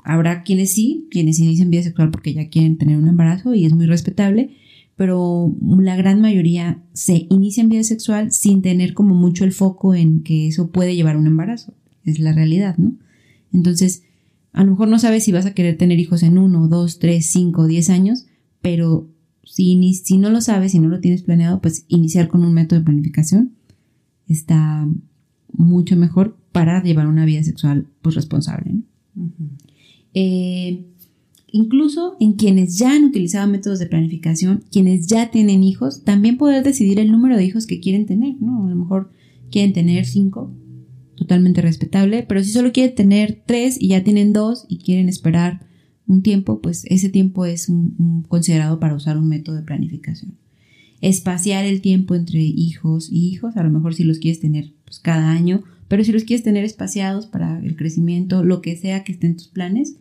habrá 0.03 0.43
quienes 0.43 0.73
sí, 0.73 1.07
quienes 1.09 1.39
inician 1.39 1.69
vida 1.69 1.83
sexual 1.83 2.11
porque 2.11 2.33
ya 2.33 2.49
quieren 2.49 2.77
tener 2.77 2.97
un 2.97 3.07
embarazo 3.07 3.53
y 3.53 3.65
es 3.65 3.73
muy 3.73 3.85
respetable, 3.85 4.55
pero 5.03 5.53
la 5.59 5.97
gran 5.97 6.21
mayoría 6.21 6.81
se 6.93 7.27
inicia 7.29 7.61
en 7.61 7.67
vida 7.67 7.83
sexual 7.83 8.31
sin 8.31 8.61
tener 8.61 8.93
como 8.93 9.13
mucho 9.13 9.43
el 9.43 9.51
foco 9.51 9.93
en 9.95 10.23
que 10.23 10.47
eso 10.47 10.71
puede 10.71 10.95
llevar 10.95 11.17
a 11.17 11.19
un 11.19 11.27
embarazo. 11.27 11.73
Es 12.05 12.19
la 12.19 12.31
realidad, 12.31 12.77
¿no? 12.77 12.95
Entonces, 13.51 14.03
a 14.53 14.63
lo 14.63 14.71
mejor 14.71 14.87
no 14.87 14.99
sabes 14.99 15.25
si 15.25 15.33
vas 15.33 15.45
a 15.45 15.53
querer 15.53 15.77
tener 15.77 15.99
hijos 15.99 16.23
en 16.23 16.37
uno, 16.37 16.69
dos, 16.69 16.99
tres, 16.99 17.25
cinco, 17.25 17.67
diez 17.67 17.89
años, 17.89 18.27
pero 18.61 19.09
si, 19.43 19.93
si 19.95 20.17
no 20.17 20.29
lo 20.29 20.39
sabes, 20.39 20.71
si 20.71 20.79
no 20.79 20.87
lo 20.87 21.01
tienes 21.01 21.23
planeado, 21.23 21.59
pues 21.59 21.83
iniciar 21.89 22.29
con 22.29 22.45
un 22.45 22.53
método 22.53 22.79
de 22.79 22.85
planificación 22.85 23.51
está 24.29 24.87
mucho 25.51 25.97
mejor 25.97 26.37
para 26.53 26.81
llevar 26.81 27.07
una 27.07 27.25
vida 27.25 27.43
sexual 27.43 27.87
pues, 28.01 28.15
responsable. 28.15 28.77
Eh, 30.13 30.85
incluso 31.53 32.17
en 32.19 32.33
quienes 32.33 32.79
ya 32.79 32.93
han 32.93 33.05
utilizado 33.05 33.47
métodos 33.47 33.77
de 33.77 33.85
planificación, 33.85 34.63
quienes 34.71 35.05
ya 35.05 35.29
tienen 35.29 35.63
hijos, 35.63 36.03
también 36.03 36.37
poder 36.37 36.63
decidir 36.63 36.99
el 36.99 37.11
número 37.11 37.37
de 37.37 37.45
hijos 37.45 37.67
que 37.67 37.79
quieren 37.79 38.07
tener, 38.07 38.41
¿no? 38.41 38.65
A 38.65 38.69
lo 38.69 38.75
mejor 38.75 39.11
quieren 39.51 39.71
tener 39.71 40.07
cinco, 40.07 40.51
totalmente 41.15 41.61
respetable, 41.61 42.25
pero 42.27 42.43
si 42.43 42.49
solo 42.49 42.71
quieren 42.71 42.95
tener 42.95 43.43
tres 43.45 43.77
y 43.79 43.89
ya 43.89 44.03
tienen 44.03 44.33
dos 44.33 44.65
y 44.67 44.79
quieren 44.79 45.07
esperar 45.07 45.67
un 46.07 46.23
tiempo, 46.23 46.59
pues 46.59 46.85
ese 46.89 47.09
tiempo 47.09 47.45
es 47.45 47.71
considerado 48.27 48.79
para 48.79 48.95
usar 48.95 49.19
un 49.19 49.29
método 49.29 49.55
de 49.55 49.61
planificación. 49.61 50.39
Espaciar 51.01 51.65
el 51.65 51.81
tiempo 51.81 52.15
entre 52.15 52.39
hijos 52.41 53.09
y 53.11 53.27
hijos, 53.27 53.57
a 53.57 53.63
lo 53.63 53.69
mejor 53.69 53.93
si 53.93 54.03
los 54.03 54.17
quieres 54.17 54.39
tener 54.39 54.73
pues, 54.85 54.97
cada 54.97 55.29
año, 55.29 55.63
pero 55.87 56.03
si 56.03 56.11
los 56.11 56.23
quieres 56.23 56.43
tener 56.43 56.65
espaciados 56.65 57.27
para 57.27 57.59
el 57.63 57.75
crecimiento, 57.75 58.43
lo 58.43 58.63
que 58.63 58.75
sea 58.75 59.03
que 59.03 59.11
esté 59.11 59.27
en 59.27 59.37
tus 59.37 59.49
planes, 59.49 59.97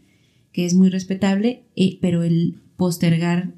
que 0.53 0.67
es 0.67 0.75
muy 0.75 0.91
respetable, 0.91 1.65
eh, 1.77 1.99
pero 2.01 2.23
el 2.23 2.61
postergar 2.77 3.55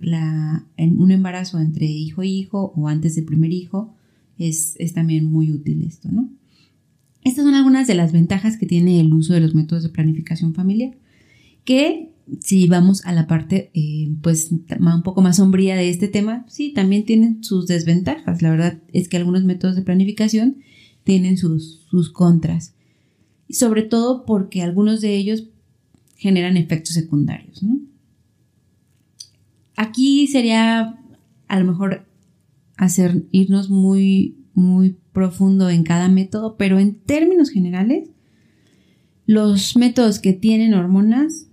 un 0.76 1.10
embarazo 1.10 1.58
entre 1.58 1.86
hijo 1.86 2.22
e 2.22 2.28
hijo 2.28 2.72
o 2.76 2.88
antes 2.88 3.14
del 3.16 3.24
primer 3.24 3.52
hijo 3.52 3.94
es, 4.38 4.74
es 4.78 4.92
también 4.92 5.24
muy 5.24 5.50
útil 5.50 5.82
esto, 5.82 6.10
¿no? 6.10 6.30
Estas 7.22 7.44
son 7.44 7.54
algunas 7.54 7.86
de 7.86 7.94
las 7.94 8.12
ventajas 8.12 8.58
que 8.58 8.66
tiene 8.66 9.00
el 9.00 9.12
uso 9.14 9.32
de 9.32 9.40
los 9.40 9.54
métodos 9.54 9.82
de 9.82 9.88
planificación 9.88 10.54
familiar, 10.54 10.94
que 11.64 12.12
si 12.40 12.66
vamos 12.68 13.04
a 13.04 13.12
la 13.12 13.26
parte 13.26 13.70
eh, 13.74 14.10
pues 14.22 14.50
un 14.50 15.02
poco 15.02 15.22
más 15.22 15.36
sombría 15.36 15.76
de 15.76 15.88
este 15.88 16.08
tema, 16.08 16.44
sí, 16.48 16.72
también 16.72 17.04
tienen 17.04 17.42
sus 17.42 17.66
desventajas. 17.66 18.42
La 18.42 18.50
verdad 18.50 18.82
es 18.92 19.08
que 19.08 19.16
algunos 19.16 19.44
métodos 19.44 19.76
de 19.76 19.82
planificación 19.82 20.58
tienen 21.02 21.36
sus, 21.36 21.82
sus 21.90 22.10
contras. 22.10 22.74
sobre 23.50 23.82
todo 23.82 24.24
porque 24.24 24.62
algunos 24.62 25.00
de 25.00 25.14
ellos 25.16 25.44
generan 26.24 26.56
efectos 26.56 26.94
secundarios. 26.94 27.62
Aquí 29.76 30.26
sería 30.26 30.98
a 31.48 31.60
lo 31.60 31.66
mejor 31.66 32.08
hacer 32.78 33.26
irnos 33.30 33.68
muy, 33.68 34.38
muy 34.54 34.96
profundo 35.12 35.68
en 35.68 35.82
cada 35.82 36.08
método, 36.08 36.56
pero 36.56 36.78
en 36.78 36.94
términos 36.94 37.50
generales, 37.50 38.08
los 39.26 39.76
métodos 39.76 40.18
que 40.18 40.32
tienen 40.32 40.72
hormonas 40.72 41.48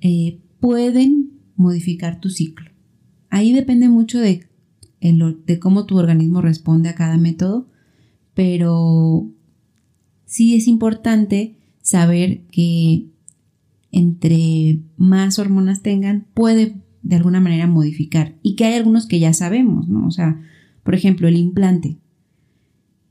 eh, 0.00 0.38
pueden 0.60 1.32
modificar 1.56 2.20
tu 2.20 2.30
ciclo. 2.30 2.70
Ahí 3.28 3.52
depende 3.52 3.88
mucho 3.88 4.20
de, 4.20 4.46
de 5.00 5.58
cómo 5.58 5.84
tu 5.84 5.98
organismo 5.98 6.42
responde 6.42 6.90
a 6.90 6.94
cada 6.94 7.16
método, 7.16 7.66
pero 8.34 9.28
sí 10.26 10.54
es 10.54 10.68
importante 10.68 11.56
saber 11.80 12.42
que 12.52 13.11
entre 13.92 14.80
más 14.96 15.38
hormonas 15.38 15.82
tengan, 15.82 16.26
puede 16.34 16.82
de 17.02 17.16
alguna 17.16 17.40
manera 17.40 17.66
modificar. 17.66 18.34
Y 18.42 18.56
que 18.56 18.64
hay 18.64 18.74
algunos 18.74 19.06
que 19.06 19.20
ya 19.20 19.32
sabemos, 19.32 19.88
¿no? 19.88 20.06
O 20.06 20.10
sea, 20.10 20.40
por 20.82 20.94
ejemplo, 20.94 21.28
el 21.28 21.36
implante. 21.36 21.98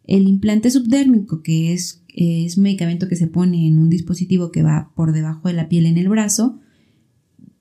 El 0.06 0.28
implante 0.28 0.72
subdérmico, 0.72 1.42
que 1.44 1.72
es, 1.72 2.04
es 2.10 2.58
un 2.58 2.64
medicamento 2.64 3.08
que 3.08 3.16
se 3.16 3.28
pone 3.28 3.68
en 3.68 3.80
un 3.80 3.90
dispositivo 3.90 4.52
que 4.52 4.64
va 4.64 4.92
por 4.96 5.14
debajo 5.14 5.48
de 5.48 5.54
la 5.54 5.70
piel 5.70 5.86
en 5.86 5.98
el 5.98 6.10
brazo, 6.10 6.60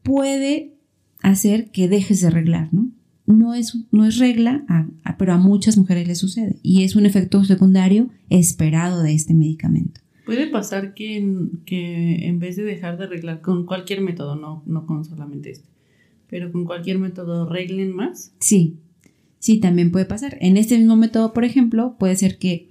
puede 0.02 0.78
hacer 1.22 1.70
que 1.70 1.88
dejes 1.88 2.22
de 2.22 2.28
arreglar, 2.28 2.72
¿no? 2.72 2.90
No 3.26 3.54
es, 3.54 3.76
no 3.92 4.06
es 4.06 4.18
regla, 4.18 4.64
pero 5.18 5.34
a 5.34 5.38
muchas 5.38 5.76
mujeres 5.76 6.08
les 6.08 6.18
sucede 6.18 6.58
y 6.64 6.82
es 6.82 6.96
un 6.96 7.06
efecto 7.06 7.44
secundario 7.44 8.08
esperado 8.28 9.02
de 9.02 9.14
este 9.14 9.34
medicamento. 9.34 10.00
Puede 10.34 10.50
pasar 10.50 10.94
que 10.94 11.16
en, 11.16 11.60
que 11.64 12.26
en 12.26 12.38
vez 12.38 12.56
de 12.56 12.62
dejar 12.62 12.98
de 12.98 13.04
arreglar 13.04 13.40
con 13.40 13.66
cualquier 13.66 14.00
método, 14.00 14.36
no, 14.36 14.62
no 14.66 14.86
con 14.86 15.04
solamente 15.04 15.50
este, 15.50 15.68
pero 16.28 16.52
con 16.52 16.64
cualquier 16.64 16.98
método 16.98 17.48
arreglen 17.48 17.94
más. 17.94 18.32
Sí, 18.38 18.78
Sí, 19.40 19.58
también 19.58 19.90
puede 19.90 20.04
pasar. 20.04 20.36
En 20.40 20.58
este 20.58 20.76
mismo 20.76 20.96
método, 20.96 21.32
por 21.32 21.44
ejemplo, 21.44 21.96
puede 21.98 22.14
ser 22.14 22.38
que 22.38 22.68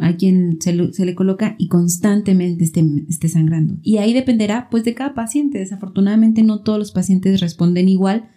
a 0.00 0.16
quien 0.16 0.58
se, 0.60 0.74
le 0.74 1.14
coloca 1.14 1.54
y 1.58 1.68
constantemente 1.68 2.64
esté, 2.64 2.84
esté, 3.08 3.28
sangrando. 3.28 3.76
Y 3.82 3.96
ahí 3.98 4.12
dependerá 4.12 4.68
pues 4.68 4.84
de 4.84 4.94
cada 4.94 5.14
paciente. 5.14 5.58
Desafortunadamente 5.58 6.42
no 6.42 6.60
todos 6.60 6.78
los 6.78 6.92
pacientes 6.92 7.40
responden 7.40 7.88
igual 7.88 8.28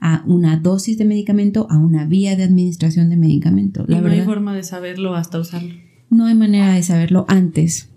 a 0.00 0.22
una 0.26 0.58
dosis 0.58 0.98
de 0.98 1.06
medicamento, 1.06 1.66
a 1.70 1.78
una 1.78 2.04
vía 2.04 2.36
de 2.36 2.44
administración 2.44 3.08
de 3.08 3.16
medicamento. 3.16 3.84
La 3.88 4.02
no 4.02 4.10
hay 4.10 4.20
forma 4.20 4.54
de 4.54 4.62
saberlo 4.62 5.14
hasta 5.14 5.40
usarlo. 5.40 5.74
No 6.10 6.26
hay 6.26 6.34
manera 6.34 6.74
de 6.74 6.82
saberlo 6.82 7.24
antes. 7.28 7.88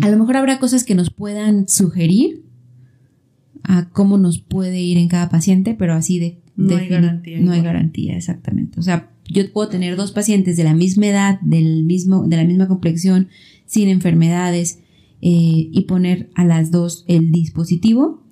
A 0.00 0.10
lo 0.10 0.18
mejor 0.18 0.36
habrá 0.36 0.58
cosas 0.58 0.84
que 0.84 0.94
nos 0.94 1.10
puedan 1.10 1.68
sugerir 1.68 2.44
a 3.62 3.88
cómo 3.90 4.18
nos 4.18 4.38
puede 4.38 4.80
ir 4.80 4.98
en 4.98 5.08
cada 5.08 5.28
paciente, 5.28 5.74
pero 5.78 5.94
así 5.94 6.18
de... 6.18 6.40
No 6.56 6.76
hay 6.76 6.88
garantía. 6.88 7.40
No 7.40 7.52
hay 7.52 7.62
garantía, 7.62 8.16
exactamente. 8.16 8.78
O 8.78 8.82
sea, 8.82 9.10
yo 9.28 9.50
puedo 9.52 9.68
tener 9.68 9.96
dos 9.96 10.12
pacientes 10.12 10.56
de 10.56 10.64
la 10.64 10.74
misma 10.74 11.06
edad, 11.06 11.40
del 11.40 11.84
mismo, 11.84 12.26
de 12.26 12.36
la 12.36 12.44
misma 12.44 12.68
complexión, 12.68 13.28
sin 13.66 13.88
enfermedades, 13.88 14.80
eh, 15.20 15.68
y 15.70 15.82
poner 15.82 16.30
a 16.34 16.44
las 16.44 16.72
dos 16.72 17.04
el 17.06 17.30
dispositivo 17.30 18.24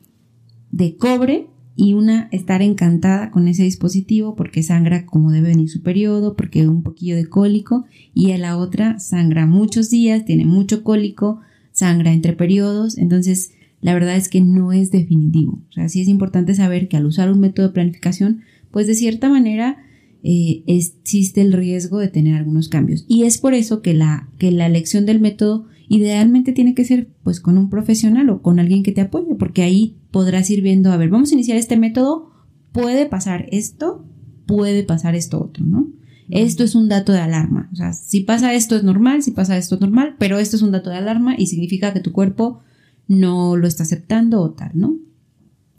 de 0.73 0.97
cobre 0.97 1.47
y 1.77 1.95
una 1.95 2.29
estar 2.33 2.63
encantada 2.63 3.31
con 3.31 3.49
ese 3.49 3.63
dispositivo 3.63 4.37
porque 4.37 4.63
sangra 4.63 5.07
como 5.07 5.31
debe 5.31 5.49
venir 5.49 5.69
su 5.69 5.83
periodo, 5.83 6.37
porque 6.37 6.69
un 6.69 6.83
poquillo 6.83 7.17
de 7.17 7.27
cólico, 7.27 7.85
y 8.15 8.33
a 8.33 8.39
la 8.39 8.57
otra 8.57 8.99
sangra 8.99 9.47
muchos 9.47 9.91
días, 9.91 10.25
tiene 10.25 10.45
mucho 10.45 10.83
cólico, 10.83 11.41
sangra 11.73 12.13
entre 12.13 12.35
periodos, 12.35 12.99
entonces 12.99 13.53
la 13.81 13.95
verdad 13.95 14.17
es 14.17 14.29
que 14.29 14.41
no 14.41 14.73
es 14.73 14.91
definitivo. 14.91 15.63
O 15.71 15.73
sea, 15.73 15.89
sí 15.89 16.03
es 16.03 16.09
importante 16.09 16.55
saber 16.55 16.89
que 16.89 16.97
al 16.97 17.07
usar 17.07 17.33
un 17.33 17.41
método 17.41 17.69
de 17.69 17.73
planificación, 17.73 18.43
pues 18.71 18.87
de 18.87 18.95
cierta 18.95 19.31
manera 19.31 19.79
eh, 20.23 20.63
existe 20.67 21.41
el 21.41 21.53
riesgo 21.53 21.99
de 21.99 22.09
tener 22.09 22.37
algunos 22.37 22.69
cambios. 22.69 23.07
Y 23.09 23.25
es 23.25 23.39
por 23.39 23.55
eso 23.55 23.81
que 23.81 23.95
la, 23.95 24.29
que 24.39 24.51
la 24.51 24.67
elección 24.67 25.07
del 25.07 25.21
método 25.21 25.67
idealmente 25.89 26.53
tiene 26.53 26.75
que 26.75 26.85
ser 26.85 27.09
pues 27.25 27.41
con 27.41 27.59
un 27.59 27.71
profesional 27.71 28.31
o 28.31 28.43
con 28.43 28.61
alguien 28.61 28.83
que 28.83 28.93
te 28.93 29.01
apoye, 29.01 29.35
porque 29.35 29.63
ahí 29.63 29.97
podrás 30.11 30.51
ir 30.51 30.63
viendo, 30.63 30.93
a 30.93 30.97
ver, 30.97 31.11
vamos 31.11 31.31
a 31.31 31.35
iniciar 31.35 31.57
este 31.57 31.77
método, 31.77 32.31
puede 32.73 33.07
pasar 33.07 33.47
esto, 33.51 34.05
puede 34.47 34.83
pasar 34.83 35.15
esto 35.15 35.43
otro, 35.43 35.65
¿no? 35.65 35.89
Esto 36.29 36.63
es 36.63 36.77
un 36.77 36.89
dato 36.89 37.13
de 37.13 37.19
alarma. 37.19 37.69
O 37.73 37.77
sea, 37.77 37.93
si 37.93 38.21
pasa 38.21 38.55
esto 38.55 38.77
es 38.77 38.85
normal, 38.85 39.23
si 39.23 39.33
pasa 39.33 39.57
esto 39.57 39.75
es 39.75 39.81
normal, 39.81 40.15
pero 40.19 40.39
esto 40.39 40.57
es 40.57 40.63
un 40.63 40.71
dato 40.71 40.91
de 40.91 40.97
alarma 40.97 41.35
y 41.37 41.47
significa 41.47 41.93
que 41.93 42.01
tu 42.01 42.13
cuerpo 42.13 42.61
no 43.09 43.57
lo 43.57 43.67
está 43.67 43.83
aceptando 43.83 44.41
o 44.41 44.53
tal, 44.53 44.71
¿no? 44.75 44.97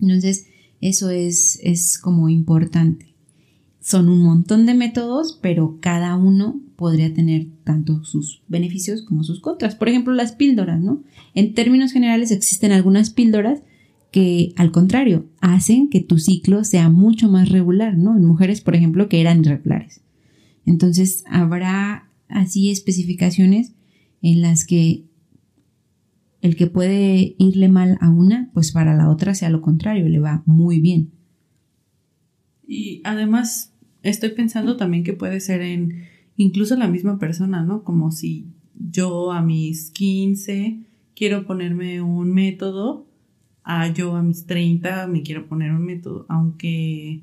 Entonces, 0.02 0.48
eso 0.82 1.10
es, 1.10 1.60
es 1.64 1.98
como 1.98 2.28
importante. 2.28 3.16
Son 3.80 4.10
un 4.10 4.22
montón 4.22 4.66
de 4.66 4.74
métodos, 4.74 5.40
pero 5.42 5.78
cada 5.80 6.16
uno 6.18 6.62
podría 6.76 7.14
tener 7.14 7.48
tanto 7.64 8.04
sus 8.04 8.44
beneficios 8.48 9.04
como 9.04 9.24
sus 9.24 9.40
contras. 9.40 9.76
Por 9.76 9.88
ejemplo, 9.88 10.14
las 10.14 10.34
píldoras, 10.34 10.82
¿no? 10.82 11.04
En 11.34 11.54
términos 11.54 11.94
generales 11.94 12.32
existen 12.32 12.74
algunas 12.74 13.12
píldoras 13.12 13.62
que, 14.12 14.54
al 14.58 14.72
contrario, 14.72 15.30
hacen 15.40 15.90
que 15.90 16.02
tu 16.02 16.20
ciclo 16.20 16.64
sea 16.64 16.90
mucho 16.90 17.30
más 17.30 17.50
regular, 17.50 17.98
¿no? 17.98 18.16
En 18.16 18.26
mujeres, 18.26 18.62
por 18.62 18.76
ejemplo, 18.76 19.08
que 19.08 19.22
eran 19.22 19.40
irregulares. 19.40 20.02
Entonces, 20.66 21.24
habrá 21.30 22.10
así 22.28 22.70
especificaciones 22.70 23.74
en 24.22 24.42
las 24.42 24.66
que 24.66 25.06
el 26.42 26.56
que 26.56 26.68
puede 26.68 27.36
irle 27.38 27.70
mal 27.70 27.98
a 28.02 28.10
una, 28.10 28.50
pues 28.54 28.72
para 28.72 28.96
la 28.96 29.10
otra 29.10 29.34
sea 29.36 29.50
lo 29.50 29.62
contrario, 29.62 30.10
le 30.10 30.20
va 30.20 30.44
muy 30.46 30.80
bien. 30.80 31.12
Y 32.68 33.02
además, 33.04 33.74
estoy 34.02 34.30
pensando 34.30 34.76
también 34.76 35.04
que 35.04 35.14
puede 35.14 35.40
ser 35.40 35.62
en 35.62 36.04
incluso 36.36 36.76
la 36.76 36.88
misma 36.88 37.20
persona, 37.20 37.64
¿no? 37.64 37.84
Como 37.84 38.12
si 38.12 38.48
yo 38.76 39.32
a 39.32 39.42
mis 39.42 39.92
15 39.92 40.80
quiero 41.16 41.46
ponerme 41.46 42.02
un 42.02 42.34
método, 42.34 43.08
a 43.64 43.88
yo 43.88 44.16
a 44.16 44.24
mis 44.24 44.46
30 44.46 45.08
me 45.08 45.24
quiero 45.24 45.48
poner 45.48 45.72
un 45.72 45.86
método, 45.86 46.26
aunque 46.30 47.22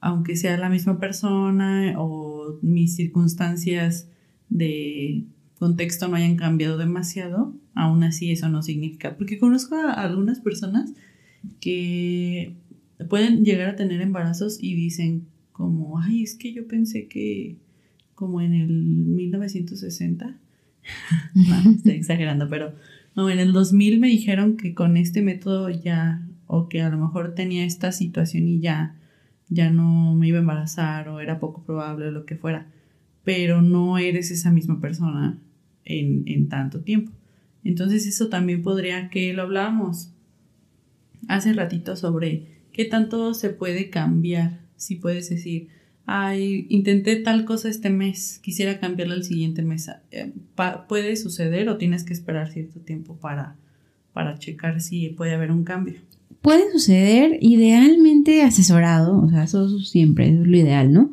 aunque 0.00 0.36
sea 0.36 0.56
la 0.56 0.70
misma 0.70 0.98
persona 0.98 1.94
o 1.98 2.58
mis 2.62 2.96
circunstancias 2.96 4.08
de 4.48 5.24
contexto 5.58 6.08
no 6.08 6.16
hayan 6.16 6.36
cambiado 6.36 6.78
demasiado, 6.78 7.54
aún 7.74 8.02
así 8.02 8.30
eso 8.30 8.48
no 8.48 8.62
significa, 8.62 9.16
porque 9.16 9.38
conozco 9.38 9.76
a 9.76 9.92
algunas 9.92 10.40
personas 10.40 10.92
que 11.60 12.54
pueden 13.08 13.44
llegar 13.44 13.68
a 13.68 13.76
tener 13.76 14.00
embarazos 14.00 14.58
y 14.60 14.74
dicen 14.74 15.26
como, 15.52 15.98
ay, 15.98 16.22
es 16.22 16.34
que 16.34 16.52
yo 16.52 16.66
pensé 16.66 17.06
que 17.06 17.56
como 18.14 18.40
en 18.40 18.54
el 18.54 18.68
1960, 18.68 20.36
no, 21.34 21.70
estoy 21.70 21.92
exagerando, 21.92 22.48
pero 22.48 22.72
no, 23.14 23.30
en 23.30 23.38
el 23.38 23.52
2000 23.52 23.98
me 23.98 24.08
dijeron 24.08 24.56
que 24.56 24.74
con 24.74 24.96
este 24.96 25.22
método 25.22 25.68
ya, 25.70 26.26
o 26.46 26.68
que 26.68 26.82
a 26.82 26.88
lo 26.88 26.98
mejor 26.98 27.34
tenía 27.34 27.64
esta 27.64 27.92
situación 27.92 28.48
y 28.48 28.60
ya, 28.60 28.96
ya 29.48 29.70
no 29.70 30.14
me 30.14 30.28
iba 30.28 30.38
a 30.38 30.42
embarazar 30.42 31.08
o 31.08 31.20
era 31.20 31.40
poco 31.40 31.62
probable 31.62 32.06
o 32.06 32.10
lo 32.10 32.24
que 32.24 32.36
fuera, 32.36 32.66
pero 33.24 33.62
no 33.62 33.98
eres 33.98 34.30
esa 34.30 34.50
misma 34.50 34.80
persona 34.80 35.38
en, 35.84 36.24
en 36.26 36.48
tanto 36.48 36.80
tiempo. 36.80 37.12
Entonces 37.64 38.06
eso 38.06 38.28
también 38.28 38.62
podría, 38.62 39.10
que 39.10 39.32
lo 39.32 39.42
hablábamos 39.42 40.12
hace 41.28 41.52
ratito 41.52 41.96
sobre 41.96 42.60
¿Qué 42.72 42.84
tanto 42.84 43.34
se 43.34 43.50
puede 43.50 43.90
cambiar? 43.90 44.60
Si 44.76 44.96
puedes 44.96 45.28
decir, 45.28 45.68
ay, 46.06 46.66
intenté 46.68 47.16
tal 47.16 47.44
cosa 47.44 47.68
este 47.68 47.90
mes, 47.90 48.40
quisiera 48.42 48.80
cambiarlo 48.80 49.14
el 49.14 49.24
siguiente 49.24 49.62
mes. 49.62 49.90
Eh, 50.10 50.32
¿Puede 50.88 51.16
suceder 51.16 51.68
o 51.68 51.76
tienes 51.76 52.04
que 52.04 52.12
esperar 52.12 52.50
cierto 52.50 52.80
tiempo 52.80 53.16
para, 53.16 53.56
para 54.12 54.38
checar 54.38 54.80
si 54.80 55.10
puede 55.10 55.34
haber 55.34 55.50
un 55.52 55.64
cambio? 55.64 55.94
Puede 56.42 56.70
suceder, 56.72 57.38
idealmente 57.40 58.42
asesorado, 58.42 59.20
o 59.20 59.28
sea, 59.28 59.44
eso 59.44 59.78
siempre 59.78 60.28
es 60.28 60.34
lo 60.34 60.56
ideal, 60.56 60.92
¿no? 60.92 61.12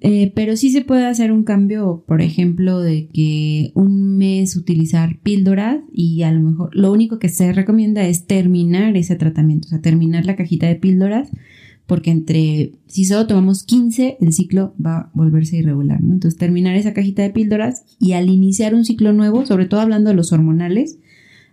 Eh, 0.00 0.32
pero 0.34 0.56
sí 0.56 0.70
se 0.70 0.82
puede 0.82 1.06
hacer 1.06 1.32
un 1.32 1.42
cambio, 1.42 2.04
por 2.06 2.22
ejemplo, 2.22 2.80
de 2.80 3.08
que 3.08 3.72
un 3.74 4.16
mes 4.16 4.56
utilizar 4.56 5.18
píldoras 5.18 5.80
y 5.92 6.22
a 6.22 6.30
lo 6.30 6.40
mejor 6.40 6.70
lo 6.72 6.92
único 6.92 7.18
que 7.18 7.28
se 7.28 7.52
recomienda 7.52 8.06
es 8.06 8.26
terminar 8.26 8.96
ese 8.96 9.16
tratamiento, 9.16 9.66
o 9.66 9.70
sea, 9.70 9.80
terminar 9.80 10.24
la 10.24 10.36
cajita 10.36 10.66
de 10.66 10.76
píldoras, 10.76 11.30
porque 11.92 12.10
entre, 12.10 12.72
si 12.86 13.04
solo 13.04 13.26
tomamos 13.26 13.64
15, 13.64 14.16
el 14.18 14.32
ciclo 14.32 14.74
va 14.82 14.96
a 14.96 15.10
volverse 15.12 15.58
irregular, 15.58 16.02
¿no? 16.02 16.14
Entonces, 16.14 16.38
terminar 16.38 16.74
esa 16.74 16.94
cajita 16.94 17.20
de 17.20 17.28
píldoras 17.28 17.84
y 18.00 18.12
al 18.12 18.30
iniciar 18.30 18.74
un 18.74 18.86
ciclo 18.86 19.12
nuevo, 19.12 19.44
sobre 19.44 19.66
todo 19.66 19.80
hablando 19.80 20.08
de 20.08 20.16
los 20.16 20.32
hormonales, 20.32 20.98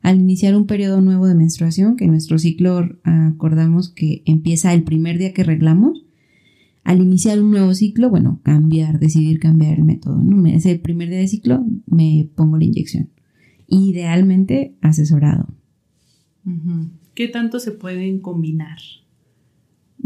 al 0.01 0.17
iniciar 0.17 0.55
un 0.55 0.65
periodo 0.65 1.01
nuevo 1.01 1.27
de 1.27 1.35
menstruación, 1.35 1.97
que 1.97 2.07
nuestro 2.07 2.39
ciclo 2.39 2.87
acordamos 3.03 3.89
que 3.89 4.21
empieza 4.23 4.73
el 4.73 4.83
primer 4.83 5.17
día 5.17 5.33
que 5.33 5.43
reglamos, 5.43 6.05
al 6.85 7.01
iniciar 7.01 7.41
un 7.41 7.51
nuevo 7.51 7.73
ciclo, 7.73 8.09
bueno, 8.09 8.39
cambiar, 8.43 8.97
decidir 8.97 9.41
cambiar 9.41 9.73
el 9.73 9.83
método, 9.83 10.23
¿no? 10.23 10.47
Ese 10.47 10.79
primer 10.79 11.09
día 11.09 11.19
de 11.19 11.27
ciclo 11.27 11.65
me 11.85 12.29
pongo 12.33 12.57
la 12.57 12.63
inyección. 12.63 13.09
Idealmente 13.67 14.73
asesorado. 14.79 15.49
¿Qué 17.13 17.27
tanto 17.27 17.59
se 17.59 17.73
pueden 17.73 18.21
combinar? 18.21 18.77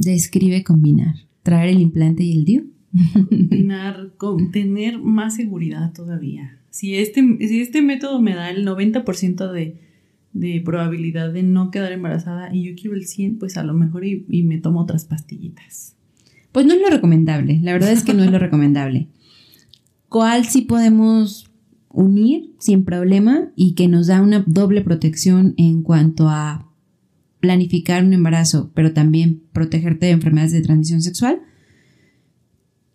Describe 0.04 0.64
combinar. 0.64 1.16
Traer 1.44 1.70
el 1.70 1.82
implante 1.82 2.24
y 2.24 2.32
el 2.32 2.46
DIU. 2.46 2.72
Combinar, 3.30 4.14
con 4.18 4.52
tener 4.52 5.00
más 5.00 5.36
seguridad 5.36 5.94
todavía. 5.94 6.60
Si 6.70 6.96
este, 6.96 7.22
si 7.40 7.62
este 7.62 7.82
método 7.82 8.22
me 8.22 8.36
da 8.36 8.50
el 8.50 8.66
90% 8.66 9.52
de, 9.52 9.80
de 10.34 10.62
probabilidad 10.64 11.32
de 11.32 11.44
no 11.44 11.72
quedar 11.72 11.92
embarazada 11.92 12.54
y 12.54 12.64
yo 12.64 12.76
quiero 12.76 12.96
el 12.96 13.06
100, 13.06 13.40
pues 13.40 13.58
a 13.58 13.64
lo 13.64 13.74
mejor 13.74 14.06
y 14.06 14.44
me 14.44 14.58
tomo 14.58 14.82
otras 14.82 15.06
pastillitas. 15.06 15.96
Pues 16.52 16.68
no 16.68 16.74
es 16.74 16.82
lo 16.82 16.90
recomendable, 16.90 17.60
la 17.64 17.74
verdad 17.74 17.92
es 17.92 18.04
que 18.04 18.14
no 18.14 18.24
es 18.24 18.32
lo 18.32 18.38
recomendable. 18.38 19.08
¿Cuál 20.08 20.46
sí 20.46 20.62
podemos 20.62 21.52
unir 21.90 22.54
sin 22.60 22.86
problema 22.86 23.52
y 23.56 23.74
que 23.74 23.88
nos 23.88 24.08
da 24.08 24.22
una 24.22 24.44
doble 24.46 24.82
protección 24.82 25.56
en 25.58 25.82
cuanto 25.82 26.30
a 26.30 26.72
planificar 27.44 28.06
un 28.06 28.14
embarazo, 28.14 28.72
pero 28.74 28.94
también 28.94 29.44
protegerte 29.52 30.06
de 30.06 30.14
enfermedades 30.14 30.54
de 30.54 30.62
transmisión 30.62 31.02
sexual? 31.02 31.42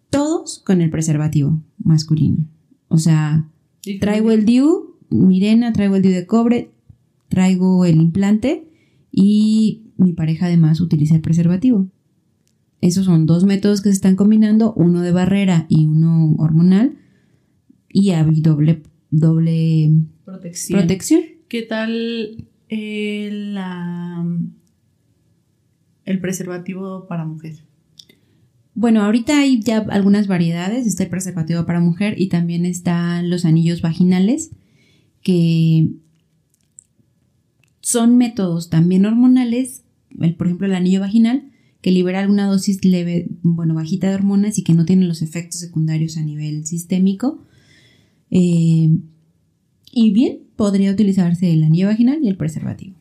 Todos 0.08 0.62
con 0.64 0.80
el 0.80 0.88
preservativo 0.88 1.62
masculino. 1.76 2.48
O 2.88 2.96
sea, 2.96 3.46
traigo 4.00 4.30
el 4.30 4.46
DIU, 4.46 4.96
Mirena, 5.10 5.74
traigo 5.74 5.96
el 5.96 6.02
DIU 6.02 6.12
de 6.12 6.24
cobre, 6.24 6.70
traigo 7.28 7.84
el 7.84 8.00
implante 8.00 8.66
y 9.12 9.92
mi 9.98 10.14
pareja 10.14 10.46
además 10.46 10.80
utiliza 10.80 11.14
el 11.14 11.20
preservativo. 11.20 11.90
Esos 12.80 13.04
son 13.04 13.26
dos 13.26 13.44
métodos 13.44 13.82
que 13.82 13.90
se 13.90 13.96
están 13.96 14.16
combinando, 14.16 14.72
uno 14.72 15.02
de 15.02 15.12
barrera 15.12 15.66
y 15.68 15.84
uno 15.84 16.34
hormonal, 16.38 16.96
y 17.90 18.12
hay 18.12 18.40
doble, 18.40 18.82
doble 19.10 19.92
protección. 20.24 20.78
protección. 20.78 21.20
¿Qué 21.48 21.64
tal 21.64 22.48
el, 22.68 23.58
preservativo 26.20 27.06
para 27.06 27.24
mujer? 27.24 27.64
Bueno, 28.74 29.02
ahorita 29.02 29.38
hay 29.38 29.60
ya 29.60 29.78
algunas 29.78 30.26
variedades. 30.26 30.86
Está 30.86 31.04
el 31.04 31.10
preservativo 31.10 31.66
para 31.66 31.80
mujer 31.80 32.14
y 32.20 32.28
también 32.28 32.64
están 32.64 33.30
los 33.30 33.44
anillos 33.44 33.82
vaginales, 33.82 34.50
que 35.22 35.90
son 37.80 38.16
métodos 38.16 38.70
también 38.70 39.06
hormonales. 39.06 39.84
El, 40.20 40.34
por 40.34 40.46
ejemplo, 40.46 40.66
el 40.66 40.74
anillo 40.74 41.00
vaginal, 41.00 41.50
que 41.80 41.90
libera 41.90 42.20
alguna 42.20 42.46
dosis 42.46 42.84
leve, 42.84 43.28
bueno, 43.42 43.74
bajita 43.74 44.08
de 44.08 44.14
hormonas 44.14 44.58
y 44.58 44.62
que 44.62 44.74
no 44.74 44.84
tiene 44.84 45.06
los 45.06 45.22
efectos 45.22 45.60
secundarios 45.60 46.16
a 46.16 46.22
nivel 46.22 46.66
sistémico. 46.66 47.44
Eh, 48.30 48.90
y 49.92 50.10
bien, 50.10 50.47
podría 50.58 50.90
utilizarse 50.90 51.52
el 51.52 51.62
anillo 51.62 51.86
vaginal 51.86 52.18
y 52.20 52.28
el 52.28 52.36
preservativo. 52.36 52.96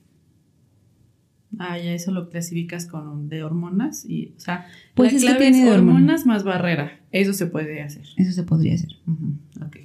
Ah, 1.58 1.80
ya 1.80 1.92
eso 1.92 2.12
lo 2.12 2.30
clasificas 2.30 2.86
con 2.86 3.30
de 3.30 3.44
hormonas 3.44 4.06
y, 4.08 4.34
o 4.38 4.40
sea, 4.40 4.68
Pues 4.94 5.12
la 5.12 5.18
es 5.18 5.24
que 5.24 5.28
clave 5.28 5.42
tiene 5.42 5.60
es 5.62 5.66
de 5.66 5.72
hormonas 5.72 6.28
más 6.28 6.44
barrera. 6.44 7.00
Eso 7.12 7.34
se 7.34 7.48
puede 7.48 7.82
hacer. 7.82 8.06
Eso 8.16 8.32
se 8.32 8.44
podría 8.44 8.76
hacer. 8.76 8.92
Ujú, 9.08 9.66
Ok. 9.66 9.78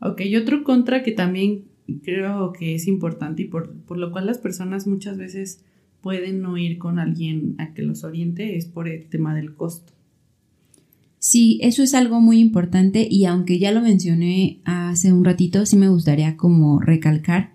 Ok, 0.00 0.20
y 0.20 0.36
otro 0.36 0.62
contra 0.62 1.02
que 1.02 1.10
también 1.10 1.64
creo 2.04 2.52
que 2.52 2.76
es 2.76 2.86
importante 2.86 3.42
y 3.42 3.46
por, 3.46 3.74
por 3.74 3.98
lo 3.98 4.12
cual 4.12 4.26
las 4.26 4.38
personas 4.38 4.86
muchas 4.86 5.18
veces 5.18 5.64
pueden 6.02 6.40
no 6.40 6.56
ir 6.56 6.78
con 6.78 7.00
alguien 7.00 7.56
a 7.58 7.74
que 7.74 7.82
los 7.82 8.04
oriente 8.04 8.56
es 8.56 8.66
por 8.66 8.86
el 8.86 9.06
tema 9.08 9.34
del 9.34 9.54
costo. 9.56 9.92
Sí, 11.20 11.58
eso 11.62 11.82
es 11.82 11.94
algo 11.94 12.20
muy 12.20 12.38
importante 12.38 13.06
y 13.10 13.24
aunque 13.24 13.58
ya 13.58 13.72
lo 13.72 13.82
mencioné 13.82 14.60
hace 14.64 15.12
un 15.12 15.24
ratito, 15.24 15.66
sí 15.66 15.76
me 15.76 15.88
gustaría 15.88 16.36
como 16.36 16.80
recalcar. 16.80 17.54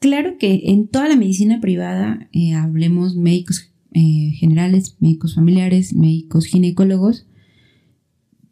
Claro 0.00 0.36
que 0.38 0.62
en 0.66 0.88
toda 0.88 1.08
la 1.08 1.16
medicina 1.16 1.60
privada, 1.60 2.28
eh, 2.32 2.54
hablemos 2.54 3.16
médicos 3.16 3.70
eh, 3.94 4.32
generales, 4.36 4.96
médicos 5.00 5.34
familiares, 5.34 5.94
médicos 5.94 6.46
ginecólogos, 6.46 7.26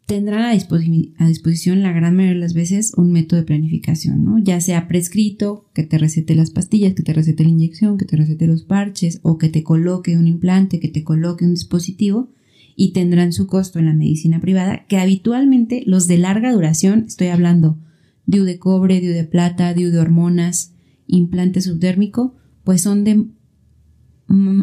tendrán 0.07 0.41
a, 0.43 0.53
disposi- 0.53 1.13
a 1.17 1.27
disposición 1.27 1.83
la 1.83 1.91
gran 1.93 2.15
mayoría 2.15 2.35
de 2.35 2.39
las 2.41 2.53
veces 2.53 2.93
un 2.97 3.11
método 3.11 3.39
de 3.39 3.45
planificación, 3.45 4.25
¿no? 4.25 4.39
Ya 4.39 4.59
sea 4.61 4.87
prescrito, 4.87 5.69
que 5.73 5.83
te 5.83 5.97
recete 5.97 6.35
las 6.35 6.51
pastillas, 6.51 6.93
que 6.95 7.03
te 7.03 7.13
recete 7.13 7.43
la 7.43 7.49
inyección, 7.49 7.97
que 7.97 8.05
te 8.05 8.17
recete 8.17 8.47
los 8.47 8.63
parches 8.63 9.19
o 9.21 9.37
que 9.37 9.49
te 9.49 9.63
coloque 9.63 10.17
un 10.17 10.27
implante, 10.27 10.79
que 10.79 10.89
te 10.89 11.03
coloque 11.03 11.45
un 11.45 11.53
dispositivo 11.53 12.29
y 12.75 12.93
tendrán 12.93 13.33
su 13.33 13.47
costo 13.47 13.79
en 13.79 13.85
la 13.85 13.93
medicina 13.93 14.39
privada, 14.39 14.85
que 14.87 14.97
habitualmente 14.97 15.83
los 15.85 16.07
de 16.07 16.17
larga 16.17 16.51
duración, 16.51 17.05
estoy 17.07 17.27
hablando 17.27 17.77
DIU 18.25 18.43
de 18.43 18.59
cobre, 18.59 19.01
DIU 19.01 19.13
de 19.13 19.23
plata, 19.23 19.73
DIU 19.73 19.91
de 19.91 19.99
hormonas, 19.99 20.73
implante 21.07 21.61
subdérmico, 21.61 22.35
pues 22.63 22.81
son 22.81 23.03
de 23.03 23.25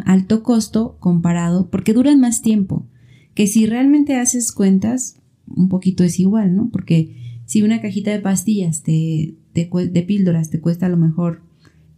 alto 0.07 0.43
costo 0.43 0.97
comparado, 0.99 1.69
porque 1.71 1.93
duran 1.93 2.21
más 2.21 2.41
tiempo, 2.41 2.89
que 3.35 3.47
si 3.47 3.67
realmente 3.67 4.17
haces 4.17 4.53
cuentas, 4.53 5.21
un 5.47 5.69
poquito 5.69 6.05
es 6.05 6.19
igual, 6.19 6.57
¿no? 6.57 6.71
Porque 6.71 7.43
si 7.45 7.63
una 7.63 7.81
cajita 7.81 8.11
de 8.11 8.21
pastillas 8.21 8.83
te, 8.83 9.37
de 9.55 10.03
píldoras 10.07 10.51
te 10.51 10.61
cuesta 10.61 10.87
a 10.87 10.89
lo 10.89 10.97
mejor 10.97 11.43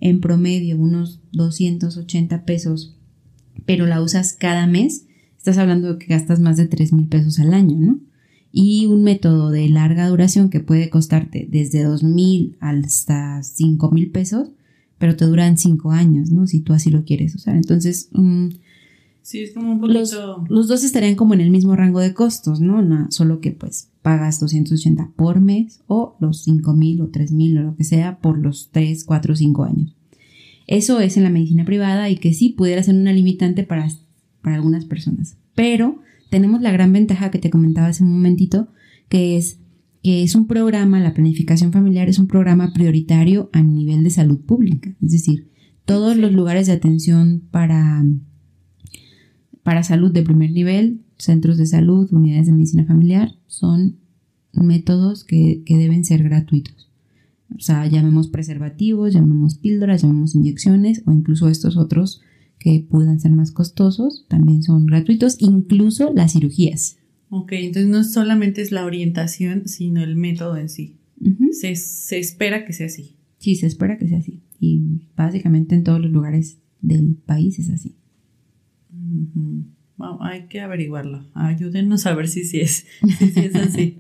en 0.01 0.21
promedio 0.21 0.79
unos 0.79 1.21
280 1.33 2.45
pesos, 2.45 2.99
pero 3.67 3.87
la 3.87 4.01
usas 4.03 4.33
cada 4.33 4.67
mes, 4.67 5.07
estás 5.41 5.57
hablando 5.57 5.95
de 5.95 5.99
que 5.99 6.07
gastas 6.07 6.39
más 6.39 6.59
de 6.59 6.67
3 6.67 6.93
mil 6.93 7.09
pesos 7.09 7.39
al 7.39 7.55
año, 7.55 7.79
¿no? 7.79 7.99
Y 8.53 8.87
un 8.87 9.03
método 9.05 9.51
de 9.51 9.69
larga 9.71 10.07
duración 10.09 10.51
que 10.51 10.61
puede 10.61 10.91
costarte 10.91 11.49
desde 11.51 11.83
2 11.83 12.03
mil 12.03 12.57
hasta 12.61 13.43
5 13.43 13.91
mil 13.91 14.11
pesos, 14.11 14.51
pero 14.99 15.17
te 15.17 15.25
duran 15.25 15.57
5 15.57 15.93
años, 15.93 16.31
¿no? 16.31 16.47
Si 16.47 16.61
tú 16.61 16.75
así 16.75 16.91
lo 16.91 17.05
quieres 17.05 17.35
usar. 17.35 17.57
Entonces, 17.57 18.11
mm, 18.13 18.49
Sí, 19.23 19.41
es 19.41 19.53
como 19.53 19.73
un 19.73 19.81
poquito... 19.81 20.45
los 20.49 20.67
dos 20.69 20.83
estarían 20.83 21.15
como 21.15 21.35
en 21.35 21.41
el 21.41 21.51
mismo 21.51 21.77
rango 21.77 22.01
de 22.01 22.13
costos, 22.15 22.61
¿no? 22.61 22.83
Na- 22.83 23.07
solo 23.11 23.41
que 23.41 23.53
pues 23.53 23.89
pagas 24.03 24.41
280 24.41 25.11
por 25.17 25.41
mes 25.41 25.81
o 25.87 26.17
los 26.21 26.43
5 26.43 26.75
mil 26.75 27.01
o 27.03 27.09
3 27.09 27.31
mil 27.33 27.57
o 27.59 27.63
lo 27.63 27.77
que 27.77 27.85
sea 27.85 28.19
por 28.19 28.39
los 28.39 28.71
3, 28.73 29.05
4, 29.05 29.37
5 29.37 29.65
años. 29.65 29.95
Eso 30.67 31.01
es 31.01 31.17
en 31.17 31.25
la 31.25 31.31
medicina 31.31 31.65
privada 31.65 32.09
y 32.11 32.17
que 32.17 32.33
sí 32.33 32.51
pudiera 32.51 32.83
ser 32.83 32.95
una 32.95 33.13
limitante 33.13 33.63
para, 33.63 33.89
para 34.43 34.57
algunas 34.57 34.85
personas. 34.85 35.37
Pero 35.55 36.01
tenemos 36.31 36.63
la 36.63 36.73
gran 36.73 36.93
ventaja 36.93 37.31
que 37.31 37.39
te 37.39 37.51
comentaba 37.51 37.89
hace 37.89 38.05
un 38.05 38.13
momentito, 38.13 38.69
que 39.09 39.37
es 39.37 39.61
que 40.03 40.23
es 40.23 40.35
un 40.35 40.47
programa, 40.47 40.99
la 41.01 41.15
planificación 41.15 41.73
familiar 41.73 42.09
es 42.09 42.19
un 42.19 42.27
programa 42.27 42.73
prioritario 42.73 43.51
a 43.53 43.63
nivel 43.63 44.03
de 44.03 44.11
salud 44.11 44.41
pública. 44.41 44.95
Es 45.03 45.11
decir, 45.13 45.49
todos 45.85 46.17
los 46.17 46.33
lugares 46.33 46.67
de 46.67 46.73
atención 46.73 47.43
para, 47.51 48.05
para 49.63 49.83
salud 49.83 50.11
de 50.11 50.23
primer 50.23 50.53
nivel, 50.53 51.03
centros 51.19 51.59
de 51.59 51.67
salud, 51.67 52.11
unidades 52.13 52.47
de 52.47 52.53
medicina 52.53 52.85
familiar, 52.87 53.35
son 53.47 53.97
métodos 54.53 55.25
que, 55.25 55.63
que 55.67 55.77
deben 55.77 56.05
ser 56.05 56.23
gratuitos. 56.23 56.91
O 57.55 57.61
sea, 57.61 57.87
llamemos 57.87 58.29
preservativos, 58.29 59.13
llamemos 59.13 59.57
píldoras, 59.57 60.03
llamemos 60.03 60.35
inyecciones 60.35 61.03
o 61.05 61.13
incluso 61.13 61.49
estos 61.49 61.77
otros 61.77 62.23
que 62.61 62.87
puedan 62.89 63.19
ser 63.19 63.33
más 63.33 63.51
costosos, 63.51 64.27
también 64.29 64.63
son 64.63 64.87
gratuitos, 64.87 65.39
incluso 65.41 66.13
las 66.15 66.35
cirugías. 66.35 66.99
Ok, 67.31 67.53
entonces 67.53 67.91
no 67.91 68.05
solamente 68.05 68.61
es 68.61 68.71
la 68.71 68.85
orientación, 68.85 69.67
sino 69.67 70.03
el 70.03 70.15
método 70.15 70.57
en 70.57 70.69
sí. 70.69 70.99
Se, 71.53 71.75
se 71.75 72.19
espera 72.19 72.65
que 72.65 72.73
sea 72.73 72.87
así. 72.87 73.17
Sí, 73.39 73.57
se 73.57 73.67
espera 73.67 73.99
que 73.99 74.07
sea 74.07 74.19
así. 74.19 74.43
Y 74.61 75.09
básicamente 75.17 75.75
en 75.75 75.85
todos 75.85 76.01
los 76.01 76.11
lugares 76.11 76.59
del 76.83 77.15
país 77.15 77.59
es 77.59 77.71
así. 77.71 77.97
Wow, 79.97 80.19
hay 80.21 80.47
que 80.47 80.61
averiguarlo. 80.61 81.27
Ayúdenos 81.35 82.05
a 82.07 82.15
ver 82.15 82.29
si 82.29 82.45
sí 82.45 82.61
es, 82.61 82.87
si 83.19 83.29
sí 83.31 83.41
es 83.41 83.55
así. 83.55 83.99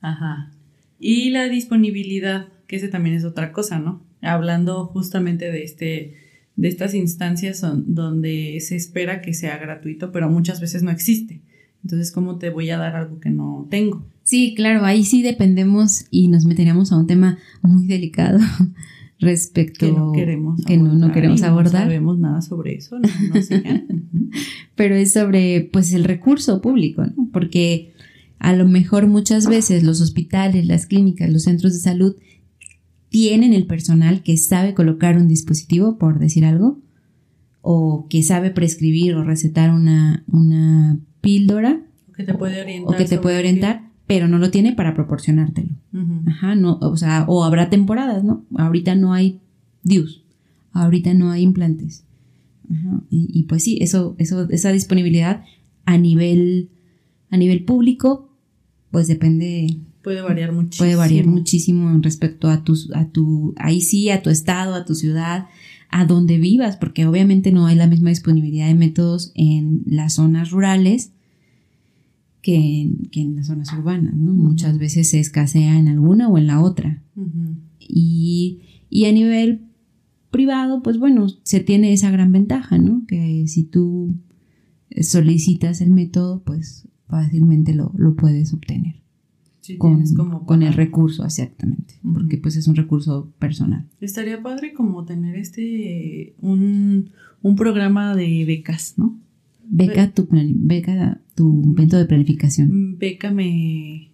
Ajá. 0.00 0.52
Y 0.98 1.30
la 1.30 1.48
disponibilidad, 1.48 2.48
que 2.66 2.76
ese 2.76 2.88
también 2.88 3.14
es 3.14 3.24
otra 3.24 3.52
cosa, 3.52 3.78
¿no? 3.78 4.02
Hablando 4.20 4.86
justamente 4.86 5.50
de 5.50 5.62
este 5.62 6.29
de 6.60 6.68
estas 6.68 6.94
instancias 6.94 7.58
son- 7.58 7.94
donde 7.94 8.58
se 8.60 8.76
espera 8.76 9.22
que 9.22 9.32
sea 9.32 9.56
gratuito, 9.56 10.12
pero 10.12 10.28
muchas 10.28 10.60
veces 10.60 10.82
no 10.82 10.90
existe. 10.90 11.40
Entonces, 11.82 12.12
¿cómo 12.12 12.36
te 12.36 12.50
voy 12.50 12.68
a 12.68 12.76
dar 12.76 12.94
algo 12.96 13.18
que 13.20 13.30
no 13.30 13.66
tengo? 13.70 14.04
Sí, 14.22 14.54
claro, 14.54 14.84
ahí 14.84 15.04
sí 15.04 15.22
dependemos 15.22 16.04
y 16.10 16.28
nos 16.28 16.44
meteríamos 16.44 16.92
a 16.92 16.98
un 16.98 17.06
tema 17.06 17.38
muy 17.62 17.86
delicado 17.86 18.38
respecto 19.18 19.86
Que 19.86 19.92
no 19.92 20.12
queremos 20.12 20.64
que 20.66 20.76
no, 20.76 20.84
no 20.84 20.90
abordar 21.06 21.12
queremos 21.14 21.42
abordar. 21.42 21.72
No 21.84 21.90
sabemos 21.90 22.18
nada 22.18 22.42
sobre 22.42 22.74
eso, 22.74 22.98
no, 22.98 23.08
no. 23.08 23.40
Ujú. 23.94 24.30
pero 24.76 24.94
es 24.94 25.12
sobre 25.12 25.62
pues 25.72 25.92
el 25.94 26.04
recurso 26.04 26.60
público, 26.60 27.04
¿no? 27.06 27.28
Porque 27.32 27.92
a 28.38 28.54
lo 28.54 28.68
mejor 28.68 29.06
muchas 29.06 29.46
veces 29.48 29.82
los 29.82 30.00
hospitales, 30.00 30.66
las 30.66 30.86
clínicas, 30.86 31.30
los 31.30 31.42
centros 31.44 31.72
de 31.72 31.78
salud 31.80 32.16
tienen 33.10 33.52
el 33.52 33.66
personal 33.66 34.22
que 34.22 34.36
sabe 34.38 34.72
colocar 34.74 35.16
un 35.18 35.28
dispositivo, 35.28 35.98
por 35.98 36.18
decir 36.18 36.44
algo, 36.46 36.78
o 37.60 38.06
que 38.08 38.22
sabe 38.22 38.50
prescribir 38.50 39.14
o 39.14 39.22
recetar 39.24 39.70
una, 39.70 40.24
una 40.28 40.98
píldora 41.20 41.82
O 42.08 42.12
que 42.12 42.24
te 42.24 42.34
puede 42.34 42.60
orientar. 42.62 42.94
o 42.94 42.96
que 42.96 43.04
te 43.04 43.18
puede 43.18 43.36
qué- 43.36 43.40
orientar, 43.40 43.90
pero 44.06 44.26
no 44.28 44.38
lo 44.38 44.50
tiene 44.50 44.72
para 44.72 44.94
proporcionártelo. 44.94 45.68
Ujú. 45.92 46.22
Ajá, 46.26 46.54
no, 46.54 46.78
o 46.80 46.96
sea, 46.96 47.24
o 47.28 47.44
habrá 47.44 47.68
temporadas, 47.68 48.24
¿no? 48.24 48.44
Ahorita 48.56 48.94
no 48.94 49.12
hay 49.12 49.40
DIUs, 49.82 50.22
ahorita 50.72 51.12
no 51.14 51.30
hay 51.30 51.42
implantes. 51.42 52.04
Ajá, 52.70 53.02
y, 53.10 53.28
y 53.32 53.42
pues 53.44 53.64
sí, 53.64 53.78
eso, 53.80 54.14
eso, 54.18 54.48
esa 54.50 54.72
disponibilidad 54.72 55.44
a 55.84 55.98
nivel, 55.98 56.70
a 57.30 57.36
nivel 57.36 57.64
público, 57.64 58.30
pues 58.90 59.06
depende, 59.08 59.76
Puede 60.02 60.22
variar 60.22 60.52
muchísimo. 60.52 60.86
puede 60.86 60.96
variar 60.96 61.26
muchísimo 61.26 61.90
en 61.90 62.02
respecto 62.02 62.48
a 62.48 62.64
tu, 62.64 62.74
a 62.94 63.08
tu, 63.08 63.54
ahí 63.58 63.80
sí, 63.80 64.08
a 64.10 64.22
tu 64.22 64.30
estado, 64.30 64.74
a 64.74 64.84
tu 64.84 64.94
ciudad, 64.94 65.46
a 65.90 66.06
donde 66.06 66.38
vivas, 66.38 66.76
porque 66.76 67.06
obviamente 67.06 67.52
no 67.52 67.66
hay 67.66 67.76
la 67.76 67.86
misma 67.86 68.10
disponibilidad 68.10 68.68
de 68.68 68.74
métodos 68.74 69.32
en 69.34 69.82
las 69.86 70.14
zonas 70.14 70.50
rurales 70.50 71.12
que 72.40 72.54
en, 72.56 73.08
que 73.10 73.20
en 73.20 73.36
las 73.36 73.48
zonas 73.48 73.72
urbanas, 73.74 74.16
¿no? 74.16 74.32
Muchas 74.32 74.78
veces 74.78 75.10
se 75.10 75.20
escasea 75.20 75.78
en 75.78 75.88
alguna 75.88 76.28
o 76.28 76.38
en 76.38 76.46
la 76.46 76.62
otra. 76.62 77.02
Y, 77.78 78.60
y 78.88 79.04
a 79.04 79.12
nivel 79.12 79.66
privado, 80.30 80.82
pues 80.82 80.98
bueno, 80.98 81.26
se 81.42 81.60
tiene 81.60 81.92
esa 81.92 82.10
gran 82.10 82.32
ventaja, 82.32 82.78
¿no? 82.78 83.04
Que 83.06 83.44
si 83.46 83.64
tú 83.64 84.14
solicitas 85.02 85.82
el 85.82 85.90
método, 85.90 86.42
pues 86.42 86.88
fácilmente 87.08 87.74
lo, 87.74 87.92
lo 87.96 88.14
puedes 88.16 88.54
obtener 88.54 88.99
Con, 89.78 89.94
tienes 89.94 90.14
como 90.14 90.46
con 90.46 90.62
el 90.62 90.72
recurso, 90.72 91.24
exactamente, 91.24 91.94
porque 92.02 92.38
pues 92.38 92.56
es 92.56 92.68
un 92.68 92.76
recurso 92.76 93.32
personal. 93.38 93.86
Estaría 94.00 94.42
padre 94.42 94.72
como 94.72 95.04
tener 95.04 95.36
este 95.36 96.34
un, 96.40 97.10
un 97.42 97.56
programa 97.56 98.14
de 98.14 98.44
becas, 98.44 98.94
¿no? 98.96 99.18
Beca 99.68 100.10
tu, 100.10 100.28
beca 100.30 101.20
tu 101.34 101.74
método 101.76 102.00
de 102.00 102.06
planificación. 102.06 102.98
Bécame 102.98 104.10